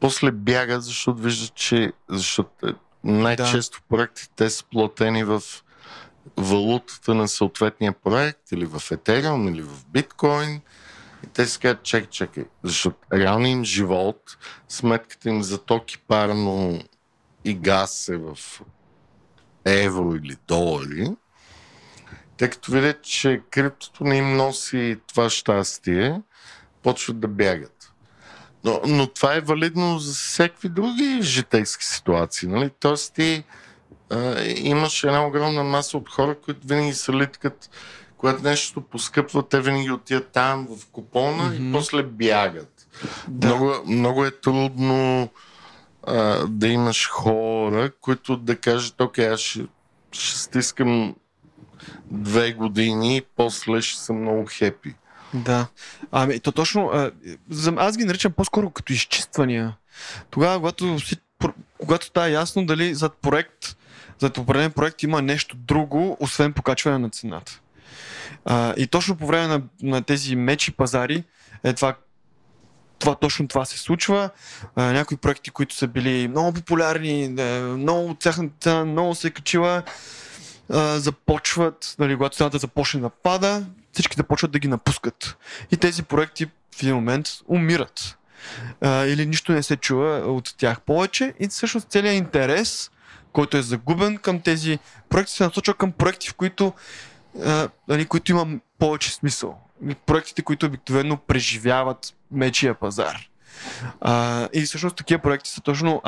[0.00, 2.72] после бягат, защото виждат, че защото е,
[3.04, 5.42] най-често проектите те са платени в
[6.36, 10.60] валутата на съответния проект или в Ethereum или в биткоин.
[11.24, 14.36] И те си казват, чакай, чакай, защото реално им живот,
[14.68, 16.80] сметката им за ток и парно
[17.44, 18.38] и газ е в
[19.66, 21.08] евро или долари,
[22.36, 26.20] тъй като видят, че криптото не им носи това щастие,
[26.82, 27.92] почват да бягат.
[28.64, 32.48] Но, но това е валидно за всякакви други житейски ситуации.
[32.48, 32.70] Нали?
[32.80, 33.44] Тоест ти
[34.10, 37.70] а, имаш една огромна маса от хора, които винаги се литкат,
[38.16, 41.70] когато нещо поскъпва, те винаги отиват там в купона mm-hmm.
[41.70, 42.88] и после бягат.
[43.28, 43.46] Да.
[43.46, 45.28] Много, много е трудно
[46.06, 49.66] а, да имаш хора, които да кажат, окей, аз ще,
[50.12, 51.14] ще стискам
[52.10, 54.94] две години и после ще съм много хепи.
[55.34, 55.66] Да.
[56.12, 56.90] Ами, то точно.
[56.92, 57.10] А,
[57.76, 59.76] аз ги наричам по-скоро като изчиствания.
[60.30, 61.16] Тогава, когато, си,
[61.78, 63.76] когато става ясно дали зад проект,
[64.18, 67.60] зад определен проект има нещо друго, освен покачване на цената.
[68.44, 71.24] А, и точно по време на, на тези мечи пазари
[71.64, 71.94] е това,
[72.98, 74.30] това точно това се случва.
[74.76, 79.82] А, някои проекти, които са били много популярни, е, много тяхната много се е качила,
[80.70, 85.36] а, започват, нали, когато цената започне да пада, всички започват да ги напускат.
[85.70, 88.18] И тези проекти в един момент умират.
[88.80, 91.34] А, или нищо не се чува от тях повече.
[91.40, 92.90] И всъщност целият интерес,
[93.32, 94.78] който е загубен към тези
[95.08, 96.72] проекти, се насочва към проекти, в които,
[97.44, 98.46] а, нали, които има
[98.78, 99.65] повече смисъл.
[100.06, 103.28] Проектите, които обикновено преживяват мечия пазар.
[104.00, 106.02] А, и всъщност такива проекти са точно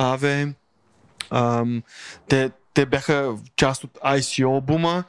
[1.30, 1.82] Ам,
[2.28, 5.04] те, те бяха част от ICO бума,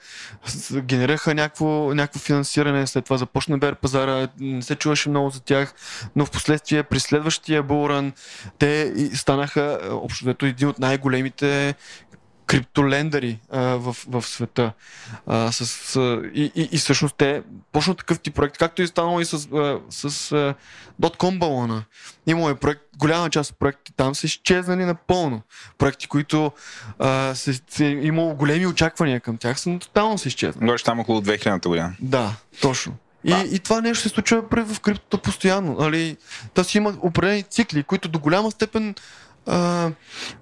[0.82, 5.74] генерираха някакво, някакво финансиране, след това започна бер пазара, не се чуваше много за тях,
[6.16, 8.14] но в последствие при следващия булран
[8.60, 11.76] те станаха общо един от най-големите
[12.50, 14.74] криптолендъри а, в, в света.
[15.28, 19.20] А, с, с, и, и, и всъщност те, точно такъв тип проект, както и станало
[19.20, 20.56] и с, а, с а,
[21.02, 21.84] .com балона.
[22.28, 25.42] Имало е проект, голяма част от проектите там са изчезнали напълно.
[25.78, 26.52] Проекти, които
[27.00, 30.66] а, се, се, имало големи очаквания към тях, са тотално са изчезнали.
[30.66, 31.96] Говориш там около 2000-та година.
[32.00, 32.96] Да, точно.
[33.24, 35.74] И, и това нещо се случва в криптото постоянно.
[35.80, 36.18] Нали?
[36.54, 38.96] Та си има определени цикли, които до голяма степен
[39.50, 39.92] а,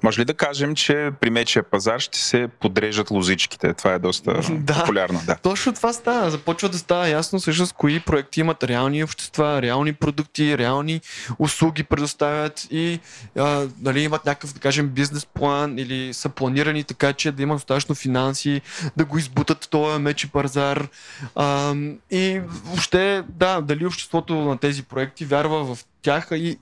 [0.04, 3.74] Може ли да кажем, че при мечия пазар ще се подрежат лозичките?
[3.74, 4.74] Това е доста Да.
[4.74, 5.22] популярно.
[5.26, 5.36] Да.
[5.36, 6.32] Точно това става.
[6.32, 11.02] Започва да става ясно всъщност кои проекти имат реални общества, реални продукти, реални
[11.39, 13.00] услуги предоставят и
[13.38, 17.54] а, нали, имат някакъв, да кажем, бизнес план или са планирани така, че да има
[17.54, 18.62] достатъчно финанси,
[18.98, 20.88] да го избутат този мечи пазар.
[21.36, 21.76] А,
[22.12, 26.58] и въобще, да, дали обществото на тези проекти вярва в тях и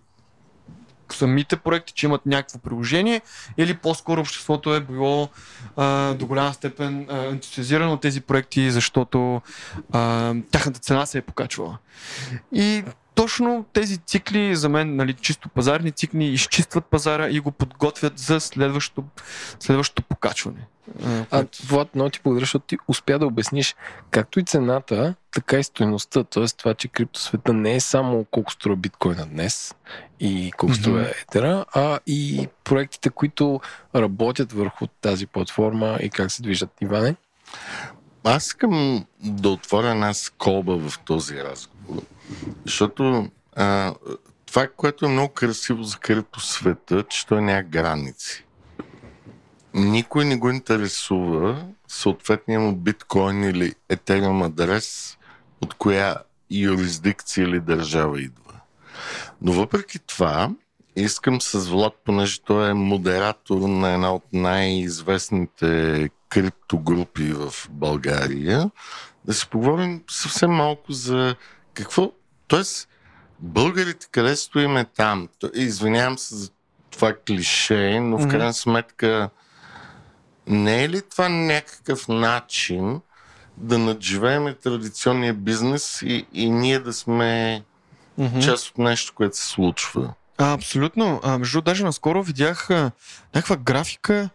[1.13, 3.21] самите проекти, че имат някакво приложение,
[3.57, 5.29] или по-скоро обществото е било
[5.75, 9.41] а, до голяма степен а, ентусиазирано от тези проекти, защото
[9.91, 11.77] а, тяхната цена се е покачвала.
[12.53, 12.83] И
[13.15, 18.39] точно тези цикли, за мен, нали, чисто пазарни цикли, изчистват пазара и го подготвят за
[18.39, 19.03] следващото,
[19.59, 20.67] следващото покачване.
[21.05, 23.75] А, А, Влад, много ти благодаря, защото ти успя да обясниш
[24.11, 26.23] както и цената, така и стоеността.
[26.23, 29.75] Тоест това, че криптосвета не е само колко струва биткоина днес
[30.19, 33.59] и колко струва етера, а и проектите, които
[33.95, 36.69] работят върху тази платформа и как се движат.
[36.81, 37.15] Иване?
[38.23, 42.01] Аз искам да отворя една скоба в този разговор,
[42.65, 43.93] защото а,
[44.45, 48.44] това, което е много красиво за крипто света, че той няма граници.
[49.75, 55.17] Никой не го интересува съответния му биткоин или етериум адрес,
[55.61, 56.15] от коя
[56.51, 58.53] юрисдикция или държава идва.
[59.41, 60.49] Но въпреки това,
[60.95, 68.71] искам с Влад, понеже той е модератор на една от най-известните криптогрупи в България,
[69.25, 71.35] да си поговорим съвсем малко за
[71.73, 72.11] какво...
[72.47, 72.87] Тоест,
[73.39, 75.29] българите къде стоиме там?
[75.53, 76.49] Извинявам се за
[76.91, 79.29] това клише, но в крайна сметка
[80.47, 83.01] не е ли това някакъв начин
[83.57, 87.63] да надживеем традиционния бизнес и, и ние да сме
[88.17, 88.39] мгм.
[88.39, 90.13] част от нещо, което се случва?
[90.37, 91.19] А, абсолютно.
[91.23, 92.91] А, между даже наскоро видях а,
[93.35, 94.29] някаква графика,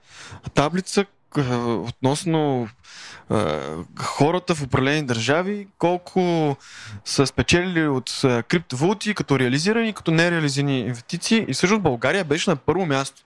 [0.54, 1.04] таблица
[1.36, 2.68] а, относно
[3.30, 3.60] а,
[3.98, 6.56] хората в определени държави, колко
[7.04, 11.44] са спечелили от а, криптовалути, като реализирани, като нереализирани инвестиции.
[11.48, 13.22] И всъщност България беше на първо място.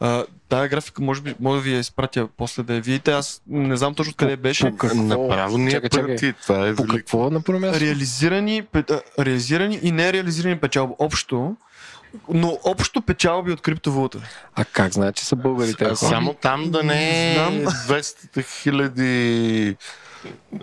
[0.00, 3.12] А, тая графика може би може да ви я изпратя после да я видите.
[3.12, 4.70] Аз не знам точно къде беше.
[4.70, 5.02] По какво?
[5.02, 6.06] Направо ни е Чакай, чакай.
[6.06, 6.32] прати.
[6.42, 6.96] Това е По велико.
[6.96, 7.80] какво на първо място?
[7.80, 8.62] Реализирани,
[9.18, 10.94] реализирани и нереализирани печалби.
[10.98, 11.56] Общо.
[12.28, 14.18] Но общо печалби от криптовалута.
[14.54, 15.84] А как знаят, че са българите?
[15.84, 17.54] А само там да не е Знам.
[17.54, 19.76] 200 хиляди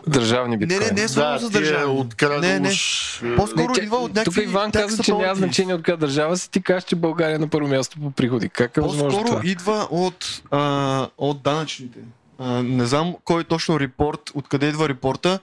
[0.07, 0.85] Държавни Не, биткоини.
[0.85, 1.91] не, не само за тия държава.
[1.91, 2.69] откраднал Не, не.
[3.23, 6.37] е, По-скоро Не, идва от Тук някакви Иван каза, че няма значение от коя държава
[6.37, 6.51] си.
[6.51, 8.49] Ти кажеш, че България е на първо място по приходи.
[8.49, 9.41] Как е възможно По-скоро това?
[9.45, 11.99] идва от, а, от данъчните.
[12.39, 15.39] А, не знам кой точно репорт, откъде идва репорта,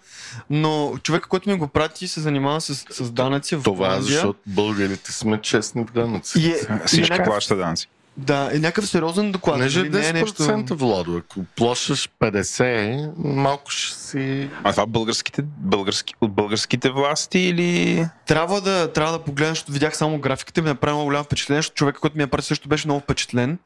[0.51, 4.03] но човека, който ми го прати, се занимава с, с данъци в Това е Холандия.
[4.05, 6.41] защото българите сме честни в данъци.
[6.41, 7.89] И е, и е Всички някакъв, плащат данци.
[8.17, 9.55] Да, е някакъв сериозен доклад.
[9.55, 9.91] Понеже нали?
[9.91, 10.77] Не е 10% нещо...
[10.77, 14.51] Владо, ако плащаш 50, малко ще си...
[14.65, 18.07] А това българските, български, от българските власти или...
[18.27, 21.75] Трябва да, трябва да погледна, защото видях само графиката ми направи много голямо впечатление, защото
[21.75, 23.59] човека, който ми я прати също беше много впечатлен.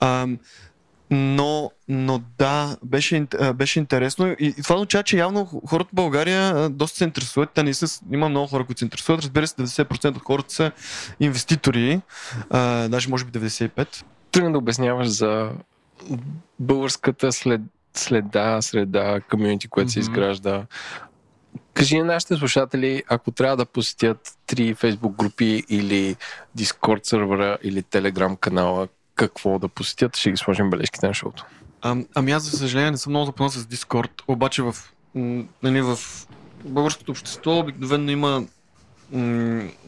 [0.00, 0.26] А,
[1.10, 4.26] но, но да, беше, беше интересно.
[4.28, 7.50] И, и това означава, че явно хората в България доста се интересуват.
[7.50, 9.22] Та не са, има много хора, които се интересуват.
[9.22, 10.72] Разбира се, 90% от хората са
[11.20, 12.00] инвеститори,
[12.50, 14.04] а, даже може би 95%.
[14.32, 15.50] Трудно да обясняваш за
[16.60, 17.60] българската след,
[17.94, 20.10] следа, среда, комьюнити, което се Мгм.
[20.10, 20.66] изгражда.
[21.74, 26.16] Кажи на нашите слушатели, ако трябва да посетят три фейсбук групи или
[26.58, 31.44] Discord сервера или Telegram канала, какво да посетят, ще ги сложим бележките на шоуто.
[31.82, 34.76] А, ами аз, за съжаление, не съм много запознат с Discord, обаче в,
[35.62, 35.98] нали, в
[36.64, 38.44] българското общество обикновено има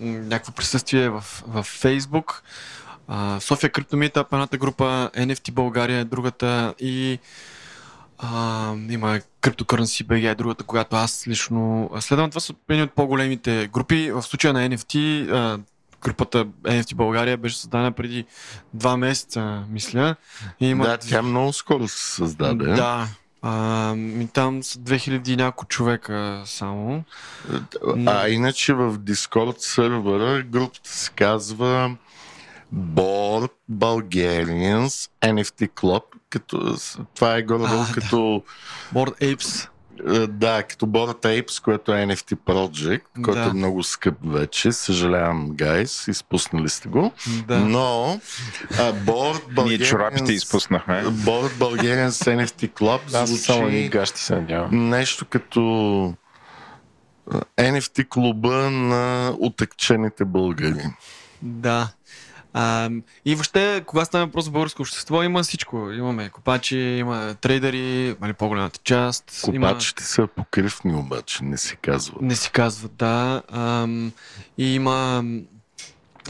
[0.00, 2.40] някакво присъствие в, в Facebook.
[3.40, 7.18] София Криптомитап, едната група, NFT България е другата и
[8.18, 12.30] а, има Cryptocurrency BG е другата, която аз лично следвам.
[12.30, 14.10] Това са едни от по-големите групи.
[14.10, 15.58] В случая на NFT, а,
[16.02, 18.24] групата NFT България беше създадена преди
[18.74, 20.16] два месеца, мисля.
[20.60, 22.64] И има Да, тя много скоро се създаде.
[22.66, 23.08] да.
[23.42, 27.04] А, ми там са 2000 и няколко човека само.
[28.06, 31.96] А иначе в Discord сервера групата се казва
[32.74, 36.02] Board Bulgarians NFT Club.
[36.30, 36.76] Като,
[37.14, 37.92] това е А, да.
[37.94, 38.42] като
[38.94, 39.68] Board Apes.
[40.06, 43.46] Е, Да, като Bored Apes, което е NFT Project, който Да.
[43.46, 44.72] е много скъп вече.
[44.72, 47.12] Съжалявам, гайс, изпуснали сте го.
[47.46, 47.58] Да.
[47.58, 48.20] Но
[48.70, 51.04] а, Bored Ние чорапите Bulgarians, изпуснахме.
[51.04, 53.22] Bored Bulgarians NFT Club само
[53.62, 54.88] ни звучи гащи се надявам.
[54.88, 55.60] нещо като
[57.58, 60.82] NFT клуба на отекчените българи.
[61.42, 61.88] Да.
[62.52, 62.90] А,
[63.24, 65.90] и въобще, кога стане въпрос за българско общество, има всичко.
[65.90, 69.44] Имаме копачи, има трейдери, нали, по-голямата част.
[69.52, 69.68] Има...
[69.68, 72.18] Копачите са покривни обаче, не се казва.
[72.20, 73.42] Не си казва, да.
[73.52, 74.12] Ам,
[74.58, 75.24] и има.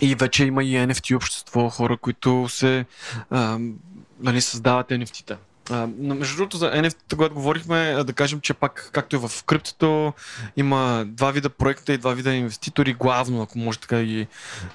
[0.00, 2.84] И вече има и NFT общество, хора, които се
[3.30, 3.74] ам,
[4.20, 5.36] нали, създават NFT-та.
[5.70, 10.12] А, между другото, за NFT, когато говорихме, да кажем, че пак, както и в криптото,
[10.56, 14.26] има два вида проекта и два вида инвеститори, главно, ако може така ги,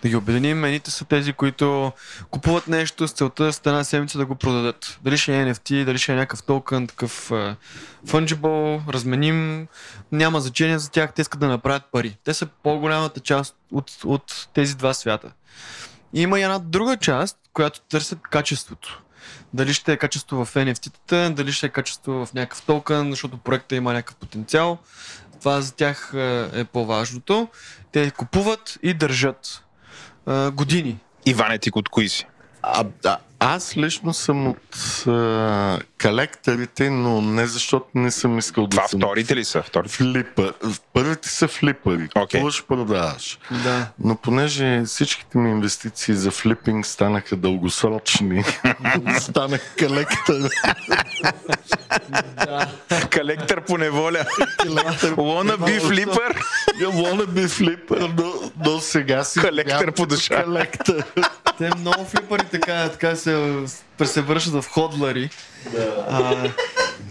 [0.02, 0.64] да ги обединим.
[0.64, 1.92] Едните са тези, които
[2.32, 5.00] купуват нещо с целта с една седмица да го продадат.
[5.04, 7.56] Дали ще е NFT, дали ще е някакъв токен, такъв а,
[8.08, 9.68] fungible, разменим,
[10.12, 12.18] няма значение за тях, те искат да направят пари.
[12.24, 15.32] Те са по-голямата част от, от тези два свята.
[16.14, 19.04] И има и една друга част, която търсят качеството.
[19.54, 23.76] Дали ще е качество в NFT-тата, дали ще е качество в някакъв токен, защото проекта
[23.76, 24.78] има някакъв потенциал.
[25.40, 27.48] Това за тях е, е по-важното.
[27.92, 29.64] Те купуват и държат
[30.28, 31.00] е, години.
[31.26, 32.28] Иване, ти от кои си?
[32.62, 38.70] А, а, аз лично съм от а, колекторите, но не защото не съм искал да
[38.70, 39.64] Това съм вторите ли са?
[39.64, 39.96] Вторите?
[39.96, 40.54] флипър.
[40.94, 42.10] Първите са флипъри.
[42.16, 42.40] Окей.
[42.40, 43.40] Купуваш, продаваш.
[43.64, 43.88] Да.
[44.00, 48.44] Но понеже всичките ми инвестиции за флипинг станаха дългосрочни,
[49.20, 50.34] станах колектор.
[53.14, 54.26] Колектор по неволя.
[55.02, 56.42] Wanna be flipper.
[56.82, 58.10] Wanna be флипър,
[58.66, 60.44] но, сега си Колектор по душа.
[60.44, 61.04] Колектор.
[61.58, 63.64] Те много флипари така, така се
[63.98, 65.30] пресевършат в ходлари.
[66.10, 66.50] А,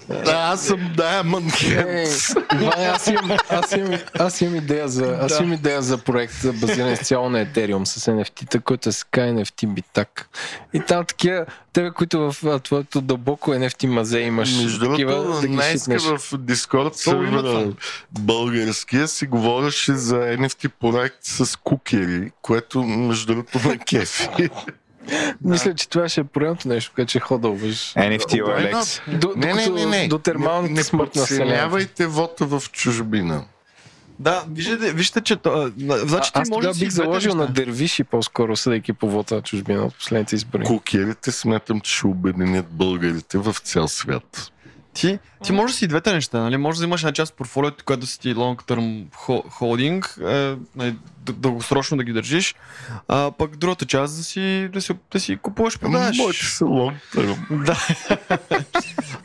[0.09, 2.55] Да, аз съм Diamond Hands.
[2.55, 6.93] Иване, аз имам, аз имам, аз имам идея за, аз имам идея за проект, базиран
[6.93, 10.29] изцяло на Ethereum с NFT-та, който е ска NFT битак.
[10.75, 15.63] И там такива, тебе, които в твоето дълбоко NFT мазе имаш Между такива другото, да
[15.63, 16.03] шитнеш.
[16.03, 17.73] в Дискорд сервера
[18.19, 24.29] българския си говореше за NFT проект с кукери, което между другото ме кефи.
[25.45, 27.95] Мисля, че това ще е поредното нещо, което ще ходълваш.
[27.95, 29.01] NFT OLX.
[29.19, 30.09] До, Не, не, не, не.
[30.09, 31.27] До термалната не, не смърт на
[32.09, 33.45] вота в чужбина.
[34.19, 37.41] Да, виждате, вижте, че то, значи А, ти аз може тогава да бих заложил на
[37.43, 37.53] неща.
[37.53, 40.65] дервиши по-скоро, съдейки по вота на чужбина от последните избори.
[40.65, 44.53] Кукерите смятам, че ще обединят българите в цял свят.
[44.95, 46.57] Ти, ти можеш да си и двете неща, нали?
[46.57, 49.05] Може да имаш една част от портфолиото, която да си ти long term
[49.61, 52.55] holding, е, нали, дългосрочно да ги държиш,
[53.09, 56.17] а пък другата част да си, да си, да си купуваш, продаваш.
[56.17, 57.65] Моите са long term.
[57.65, 57.87] Да.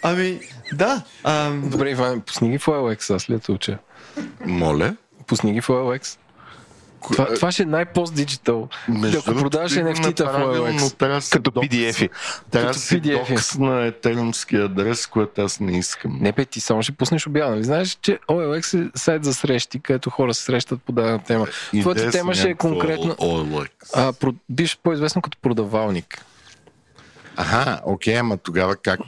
[0.04, 0.40] ами,
[0.74, 1.04] да.
[1.24, 3.78] А, Добре, Иван, пусни ги в OLX, аз те уча?
[4.46, 4.96] Моля?
[5.28, 6.18] Пусни ги в OLX.
[7.04, 8.68] Това, това ще е най-пост-диджитал.
[8.88, 11.32] Между Ако продаваш NFT-та в OLX.
[11.32, 12.10] Като PDF-и.
[12.52, 13.34] Трябва да си PDF-и.
[13.34, 16.18] докс на етериумски адрес, което аз не искам.
[16.22, 17.52] Не, бе, ти само ще пуснеш обява.
[17.52, 17.64] Нали?
[17.64, 21.48] Знаеш, че OLX е сайт за срещи, където хора се срещат по дадена тема.
[21.82, 23.70] Твоята тема ще е конкретно- OLX.
[23.94, 26.26] А, про- биш по-известно като продавалник.
[27.40, 29.00] Аха, окей, ама тогава как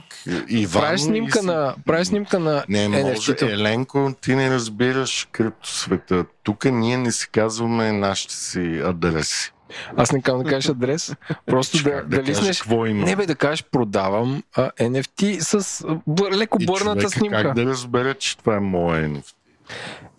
[0.48, 0.82] Иван...
[0.82, 3.36] Правиш снимка и на, правиш снимка на Не, може.
[3.42, 6.24] Еленко, ти не разбираш криптосвета.
[6.42, 9.52] Тук ние не си казваме нашите си адреси.
[9.96, 11.14] Аз не казвам да кажеш адрес.
[11.46, 12.60] Просто да, да, кажеш лиснеш.
[12.60, 13.04] Какво има?
[13.06, 17.42] Не бе, да кажеш продавам а, NFT с бър, леко И бърната снимка.
[17.42, 19.34] Как да разбере, че това е моя NFT?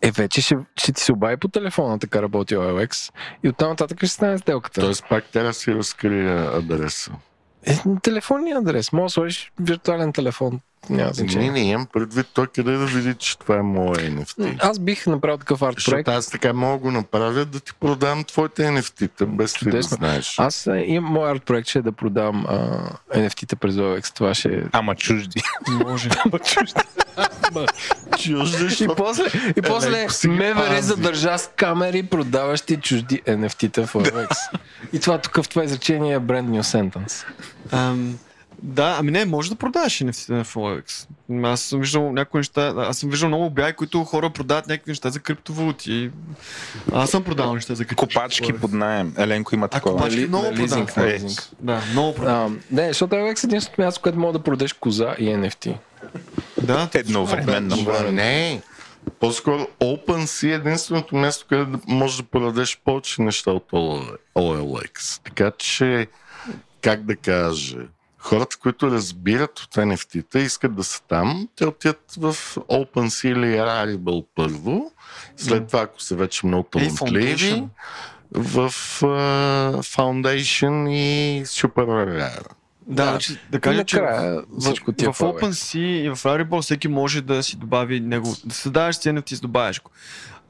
[0.02, 3.14] Е, вече ще, ще ти се обади по телефона, така работи OLX.
[3.44, 4.82] И оттам нататък ще стане сделката.
[4.82, 7.12] Тоест пак трябва да си разкрия адреса.
[7.66, 8.92] Е, телефонния адрес.
[8.92, 10.60] Може да сложиш виртуален телефон.
[10.90, 11.52] Няма Не, значение.
[11.52, 14.58] не имам предвид той къде да види, че това е моя NFT.
[14.60, 16.10] Аз бих направил такъв арт проект.
[16.10, 20.36] аз така мога да го направя да ти продам твоите NFT-та, без ти да знаеш.
[20.38, 24.16] Аз е, имам мой арт проект, ще е да продам а, NFT-та през OLX.
[24.16, 24.62] Това ще е...
[24.72, 25.42] Ама чужди.
[25.84, 26.10] може.
[28.20, 29.24] Чуждиш, И после,
[29.58, 34.36] и после Еленко си ги МВР задържа с камери, продаващи чужди NFT-та в OLX.
[34.94, 37.26] и това тук в това изречение е brand new sentence.
[37.72, 38.20] Ам,
[38.64, 41.08] да, ами не, може да продаваш NFT в OLX.
[41.44, 45.10] Аз съм виждал някои неща, аз съм виждал много обяви, които хора продават някакви неща
[45.10, 46.12] за криптовалути.
[46.94, 48.16] Аз съм продавал неща за криптовалути.
[48.16, 49.14] Копачки под найем.
[49.18, 49.96] Еленко има такова.
[49.98, 51.10] копачки Нали- много на лизинг, продавам.
[51.10, 51.16] на Е.
[51.16, 51.50] лизинг.
[51.60, 52.60] Да, много продавам.
[52.72, 55.78] А, не, защото OLX е единственото място, където мога да продадеш коза и NFT.
[56.62, 57.76] Да, Едновременно.
[58.12, 58.62] Не.
[59.20, 63.72] По-скоро OpenSea е единственото място, където можеш да продадеш повече неща от
[64.36, 65.22] OLX.
[65.24, 66.08] Така че,
[66.82, 67.78] как да кажа,
[68.22, 74.26] хората, които разбират от NFT-та, искат да са там, те отиват в OpenSea или Rarible
[74.36, 74.92] първо,
[75.38, 77.64] след това, ако са вече много талантливи,
[78.32, 78.70] в
[79.02, 82.18] uh, Foundation и Super Rare.
[82.18, 82.40] Да,
[82.88, 83.04] Да.
[83.04, 85.20] значи, да И кажа, че в, всичко ти е в, в.
[85.20, 89.42] OpenSea и в Rarible всеки може да си добави него, да създаваш си NFT, си
[89.42, 89.92] добавяш го.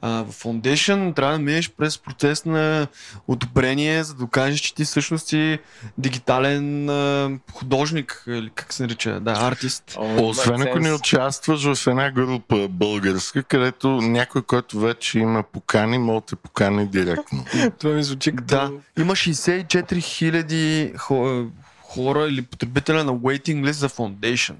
[0.04, 2.86] А, в Foundation трябва да минеш през процес на
[3.28, 5.58] одобрение, за да докажеш, че ти всъщност си
[5.98, 9.96] дигитален а, художник, или как се нарича, да, артист.
[9.98, 16.20] Освен ако не участваш в една група българска, където някой, който вече има покани, може
[16.20, 17.44] да те покани директно.
[17.78, 18.46] Това ми звучи като...
[18.46, 21.48] Да, има 64 хиляди хо-
[21.80, 24.54] хора или потребителя на waiting list за Foundation.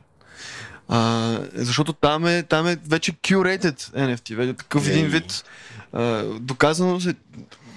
[0.88, 5.44] А, защото там е, там е вече curated NFT, вече такъв един вид.
[5.92, 7.14] А, доказано се,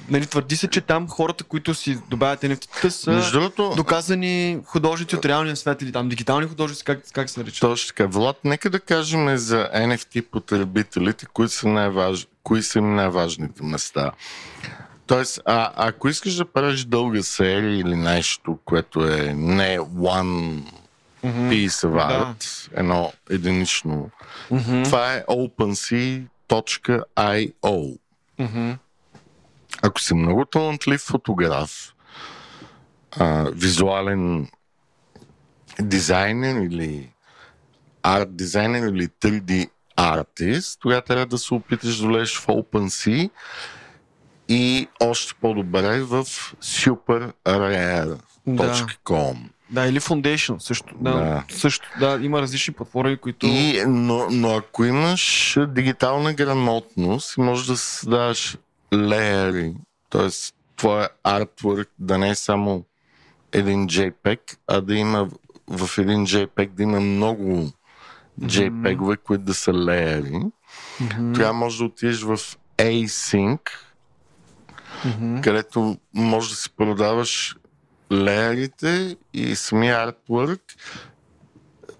[0.09, 5.15] нали, твърди се, че там хората, които си добавят NFT-та са Между другото, доказани художници
[5.15, 7.61] от реалния свят или там дигитални художници, как, как се наричат?
[7.61, 8.05] точно така.
[8.05, 12.27] Влад, нека да кажем за NFT потребителите, кои са, най-важ...
[12.43, 14.11] кои са им най-важните места.
[15.07, 20.61] Тоест, а, ако искаш да правиш дълга серия или нещо, което е не one
[21.25, 22.43] piece of art,
[22.75, 24.09] едно единично,
[24.51, 24.83] Мгм.
[24.83, 27.97] това е OpenSea.io.
[28.39, 28.71] Мгм.
[29.81, 31.93] ако си много талантлив фотограф,
[33.19, 34.47] а, визуален
[35.81, 37.09] дизайнер или
[38.03, 43.29] арт дизайнер или 3D артист, тогава трябва да се опиташ да влезеш в OpenSea
[44.49, 46.25] и още по-добре в
[46.61, 48.17] superrare.com.
[48.47, 48.85] Да,
[49.81, 50.95] или Foundation също.
[50.99, 51.43] Да, Да.
[51.49, 51.89] също.
[51.99, 53.45] Да, има различни платформи, които...
[53.45, 58.57] И, но, но ако имаш дигитална грамотност, можеш да създаваш
[58.93, 59.73] леери,
[60.09, 60.29] т.е.
[60.77, 62.83] твоя артворк да не е само
[63.51, 65.29] един JPEG, а да има
[65.67, 67.71] в един JPEG да има много
[68.41, 70.41] JPEG-ове, които да са леери.
[71.33, 72.37] Тогава можеш да отидеш в
[72.77, 73.59] Async,
[75.43, 77.55] където можеш да си продаваш
[78.11, 80.61] леерите и самия артворк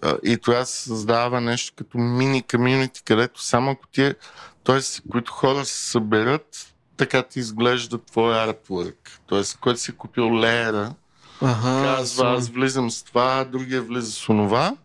[0.01, 4.16] а, и това се създава нещо като мини комьюнити, където само ако ти е,
[4.64, 4.80] т.е.
[5.12, 9.20] които хора се съберат, така ти изглежда твой артворк.
[9.30, 9.41] Т.е.
[9.62, 10.93] който си купил леера,
[11.41, 14.76] Ага, казва аз влизам с това, другия влиза с онова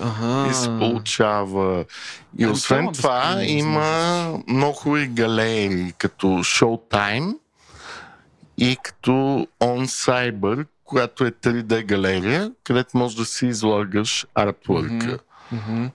[0.00, 0.50] Ага.
[0.50, 1.84] и се получава.
[2.38, 7.34] И Ами, освен това това има много хубави галерии, като Showtime
[8.58, 9.10] и като
[9.60, 15.18] On Cyber, която е 3D галерия, където можеш да си излагаш артворка.
[15.52, 15.86] Мгм.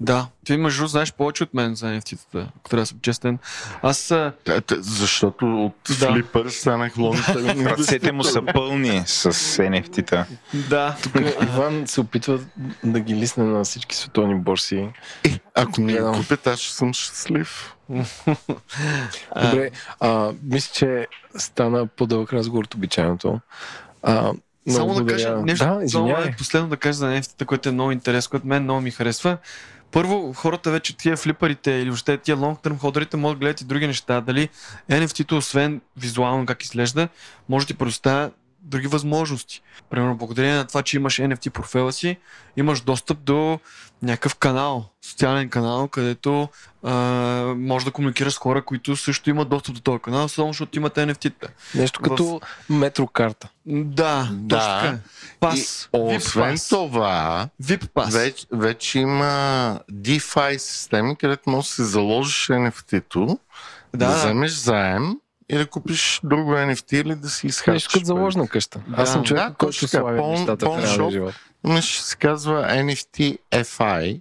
[0.00, 3.38] Да, ти между знаеш повече от мен за NFT-тата, ако трябва да съм честен.
[3.82, 6.12] Аз а, Т- т- Защото от Да.
[6.12, 10.26] флипър станах лонгтерм Ръцете му са пълни с NFT-та.
[10.68, 10.96] да,
[11.42, 12.40] Иван се опитва
[12.84, 14.88] да ги лисне на всички световни борси.
[15.24, 17.74] Е, ако ми го купят, аз ще съм щастлив.
[19.42, 19.70] Добре,
[20.00, 23.40] а, мисля, че стана по-дълъг разговор от обичайното.
[24.02, 24.32] А,
[24.70, 26.28] Само да кажа нещо, Да, само извинявай.
[26.28, 29.38] е последно да кажа за NFT-та, което е много интересно, което мен много ми харесва.
[29.92, 33.64] Първо, хората вече тия флипарите или въобще тия long term ходерите могат да гледат и
[33.64, 34.20] други неща.
[34.20, 34.48] Дали
[34.90, 37.08] NFT-то, освен визуално как изглежда,
[37.48, 38.30] може да ти предоставя
[38.62, 39.62] други възможности.
[39.90, 42.16] Примерно, благодарение на това, че имаш NFT профила си,
[42.56, 43.60] имаш достъп до
[44.02, 46.48] някакъв канал, социален канал, където
[46.82, 46.92] а,
[47.56, 50.96] може да комуникираш с хора, които също имат достъп до този канал, само защото имат
[50.96, 51.48] NFT-та.
[51.74, 52.40] Нещо като
[52.70, 53.48] метрокарта.
[53.66, 54.56] Да, Да.
[54.56, 54.98] точно така.
[55.40, 55.88] Пас.
[55.94, 56.68] И, освен пас.
[56.68, 58.14] това, VIP пас.
[58.14, 63.36] вече, вече има DeFi системи, където можеш да си заложиш NFT-то, да,
[63.94, 65.16] Да, да вземеш заем
[65.48, 67.72] и да купиш друго NFT или да си изхарчиш.
[67.74, 68.80] Нещо като заложна къща.
[68.92, 69.88] Аз съм Да, човек, да, който така.
[69.88, 71.34] славя Пълн- нещата в реалния живот.
[71.66, 74.20] Имаш, се казва NFT FI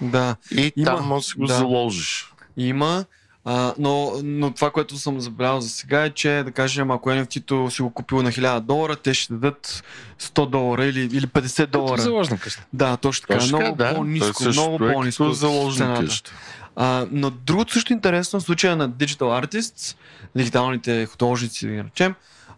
[0.00, 0.36] да.
[0.52, 1.54] и Има, там можеш да си го да.
[1.54, 2.32] заложиш.
[2.56, 3.04] Има.
[3.48, 7.70] А, но, но това, което съм забравил за сега е, че да кажем, ако NFT-то
[7.70, 9.84] си го купил на 1000 долара, те ще дадат
[10.20, 12.02] 100 долара или, или 50 Като долара.
[12.02, 12.66] заложна къща.
[12.72, 13.40] Да, точно така.
[13.40, 13.94] Точно много да.
[13.94, 15.22] по-ниско, също много е по-ниско.
[15.22, 16.32] като от заложна къща.
[16.76, 19.96] А, но другото също интересно в случая на Digital Artists,
[20.36, 22.14] дигиталните художници, да ги наречем,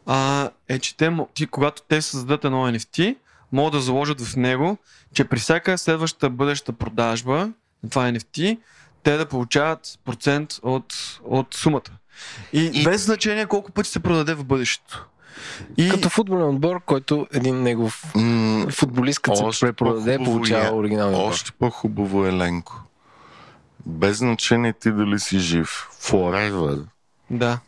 [0.06, 3.16] а, е, че те, ти, когато те създадат едно NFT,
[3.52, 4.78] могат да заложат в него,
[5.14, 7.50] че при всяка следваща бъдеща продажба
[7.82, 8.58] на това NFT,
[9.02, 11.90] те да получават процент от, от сумата.
[12.52, 15.06] И, И- без значение колко пъти се продаде в бъдещето.
[15.76, 20.70] И, Като футболен отбор, който един негов М, футболист, като се препродаде, по-хубаво получава е.
[20.70, 21.18] оригиналния.
[21.20, 22.82] Още по-хубаво е Ленко.
[23.88, 25.88] Без значение ти дали си жив.
[26.02, 26.82] Forever.
[27.30, 27.58] да.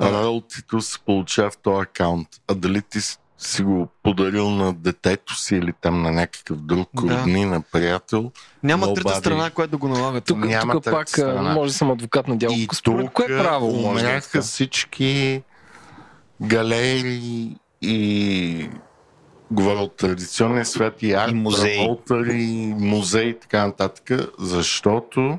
[0.00, 2.28] Роялтито се получава в този акаунт.
[2.48, 2.98] А дали ти
[3.38, 7.18] си го подарил на детето си или там на някакъв друг Да.
[7.18, 8.32] роднина, приятел.
[8.62, 9.18] Няма трета Nobody.
[9.18, 10.20] страна, която да го налага.
[10.20, 10.38] Тук.
[10.38, 11.54] Няма тук трета пак страна.
[11.54, 12.54] може да съм адвокат на дяло.
[12.54, 14.40] И Според тук кое право да е умряха така?
[14.42, 15.42] всички
[16.42, 18.70] галерии и
[19.50, 21.32] говоря от традиционния свят и арт,
[22.32, 25.38] и музеи и така нататък, защото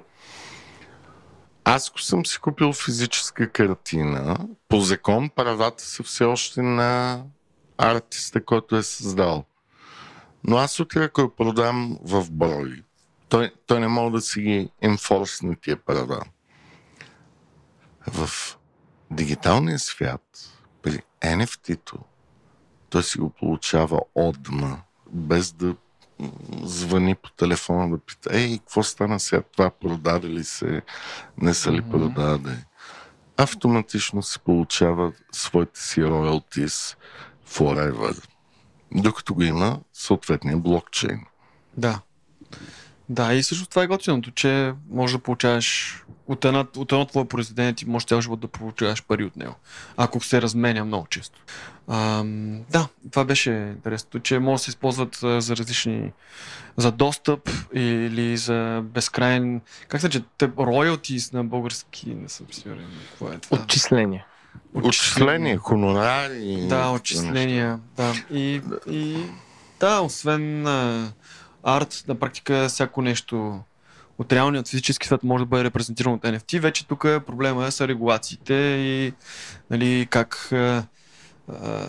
[1.69, 7.23] аз ако съм си купил физическа картина, по закон правата са все още на
[7.77, 9.45] артиста, който е създал.
[10.43, 12.83] Но аз утре, ако я продам в брой,
[13.29, 16.21] той, той не мога да си ги енфорсне тия права.
[18.07, 18.29] В
[19.11, 20.51] дигиталния свят,
[20.81, 21.97] при NFT-то,
[22.89, 25.75] той си го получава отма, без да
[26.63, 30.81] звъни по телефона да пита, ей, какво стана сега, това продаде ли се,
[31.41, 32.65] не са ли продаде.
[33.37, 36.97] Автоматично се получава своите си royalties
[37.47, 38.25] forever.
[38.91, 41.21] Докато го има съответния блокчейн.
[41.77, 42.01] Да.
[43.09, 47.25] Да, и също това е готиното, че може да получаваш от, една, от едно твое
[47.25, 49.55] произведение ти може цял живот да получаваш пари от него,
[49.97, 51.39] ако се разменя много често.
[51.87, 56.11] Ам, да, това беше интересното, че може да се използват а, за различни
[56.77, 59.61] за достъп или за безкрайен...
[59.87, 62.87] Как се че те royalties на български, не съм сигурен.
[63.09, 63.57] Какво е това?
[63.57, 64.25] Отчисления.
[64.73, 66.67] Отчисления, хонорари.
[66.69, 67.79] Да, отчисления.
[67.97, 68.13] Да.
[68.31, 69.17] И, и
[69.79, 71.11] да, освен а,
[71.63, 73.59] арт, на практика всяко нещо
[74.19, 76.59] от реалният физически свят може да бъде репрезентирано от NFT.
[76.59, 79.13] Вече тук проблема са регулациите и
[79.69, 80.49] нали, как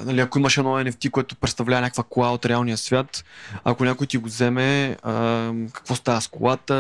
[0.05, 3.25] нали, ако имаш едно NFT, което представлява някаква кола от реалния свят,
[3.65, 6.75] ако някой ти го вземе, а, какво става с колата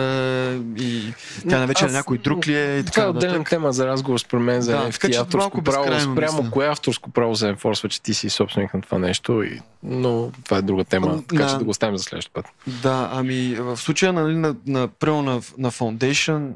[0.76, 1.12] и
[1.48, 3.50] тя вече на някой друг ли е и Това така е отделна нататък.
[3.50, 6.00] тема за разговор според мен за Да, NFT, така авторско право.
[6.00, 9.42] Спрямо кое авторско право се енфорсва, че ти си собственик на това нещо.
[9.42, 9.60] И...
[9.82, 11.58] Но това е друга тема, така че Да.
[11.58, 12.46] да го оставим за следващия път.
[12.66, 16.50] Да, ами в случая нали, на, на, примерно на, на Foundation,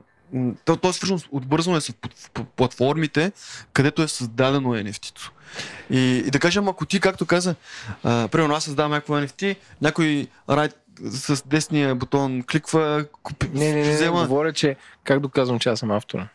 [0.64, 1.92] то, то с- отбързано е с
[2.56, 3.32] платформите,
[3.72, 5.32] където е създадено NFT-то.
[5.90, 7.54] И, и да кажем, ако ти, както каза,
[8.04, 13.72] а, примерно аз създавам някакво NFT, някой райт с десния бутон кликва, купи, Не, не,
[13.72, 14.22] не, не взема.
[14.22, 16.28] говоря, че как доказвам, че аз съм автора.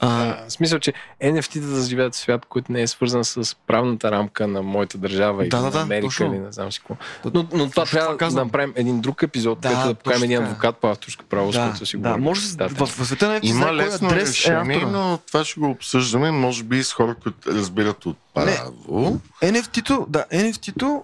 [0.00, 0.92] А, в смисъл, че
[1.22, 5.42] NFT-та да живеят в свят, който не е свързан с правната рамка на моята държава
[5.42, 6.26] или Да, да, на Америка точно.
[6.26, 6.96] или не знам си какво.
[7.24, 10.22] Но, но това Точно трябва това да направим един друг епизод, Да, където да покажем
[10.22, 12.24] един адвокат по авторска право, с да, който си да, говорим.
[12.24, 14.90] може да, в, в света на NFT Има лесно адрес е решение, автора.
[14.90, 19.20] но това ще го обсъждаме, може би с хора, които разбират от право.
[19.42, 21.02] NFT-то, да, NFT-то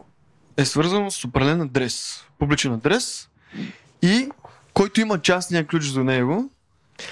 [0.57, 3.29] е свързано с определен адрес, публичен адрес
[4.03, 4.29] и
[4.75, 6.51] който има частния ключ до него,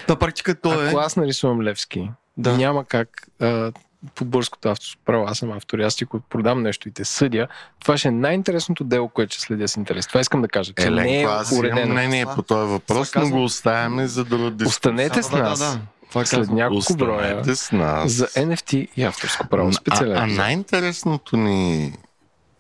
[0.09, 0.89] на практика той е...
[0.89, 2.57] Ако аз нарисувам Левски, Да.
[2.57, 3.09] няма как
[3.41, 3.73] а,
[4.15, 7.49] по бърското авторско право, аз съм автор, аз ти ако продам нещо и те съдя,
[7.81, 10.07] това ще е най-интересното дело, което ще следя с интерес.
[10.07, 11.93] Това искам да кажа, че не е Еленко, аз имам уредено.
[11.93, 14.69] мнение по този въпрос, но го оставяме за друга дискусия.
[14.69, 15.81] Останете с Да, да, нас да, да.
[16.09, 16.57] Това след казвам.
[16.57, 18.13] няколко броя с нас.
[18.13, 19.73] за NFT и авторско право.
[19.73, 20.17] Специален.
[20.17, 21.93] А, а най-интересното ни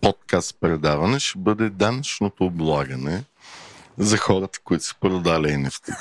[0.00, 3.24] подкаст предаване ще бъде данъчното облагане
[3.98, 5.96] за хората, които са продали NFT.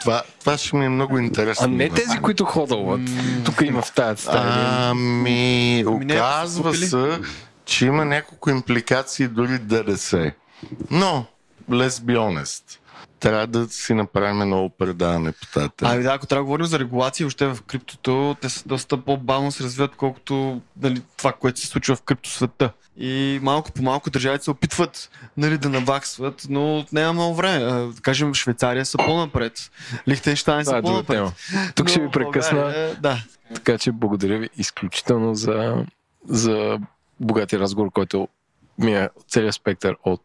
[0.00, 1.64] това, това ще ми е много интересно.
[1.64, 3.00] А не тези, които ходълват.
[3.44, 4.90] Тук има в тази стая.
[4.90, 7.20] Ами, Ами оказва се,
[7.64, 10.32] че има няколко импликации дори ДДС.
[10.90, 11.24] Но,
[11.70, 12.78] let's be honest,
[13.22, 15.90] трябва да си направим ново предаване по тази тема.
[15.90, 19.52] Ами да, ако трябва да говорим за регулации, още в криптото, те са доста по-бавно
[19.52, 22.72] се развиват, колкото нали, това, което се случва в криптосвета.
[22.96, 27.64] И малко по малко държавите се опитват нали, да наваксват, но няма много време.
[27.64, 29.70] А, Да кажем, Швейцария са по-напред.
[30.08, 31.34] Лихтенштайн са е друга по-напред.
[31.50, 31.72] тема.
[31.74, 33.18] Тук ще Но ви прекъсна, България, Да.
[33.54, 35.84] така че благодаря ви изключително за,
[36.28, 36.78] за
[37.20, 38.28] богатия разговор, който
[38.78, 40.22] ми е целият спектър от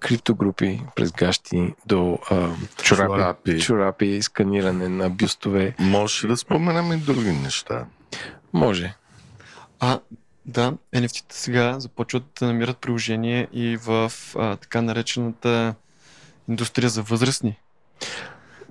[0.00, 2.48] криптогрупи през гащи до а,
[2.82, 3.60] чорапи, Чорапи.
[3.60, 5.74] чорапи, сканиране на бюстове.
[5.78, 7.84] Може да споменам и други неща.
[8.52, 8.94] Може.
[9.80, 9.98] А,
[10.46, 15.74] да, NFT-та сега започват да намират приложение и в а, така наречената
[16.48, 17.58] индустрия за възрастни.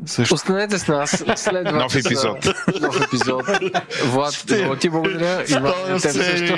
[0.06, 0.36] Също.
[0.36, 1.24] Останете с нас.
[1.36, 2.46] Следва Нов епизод.
[2.82, 3.46] Нов епизод.
[4.06, 5.46] Влад, много ти благодаря.
[5.50, 6.58] Иван, на теб също.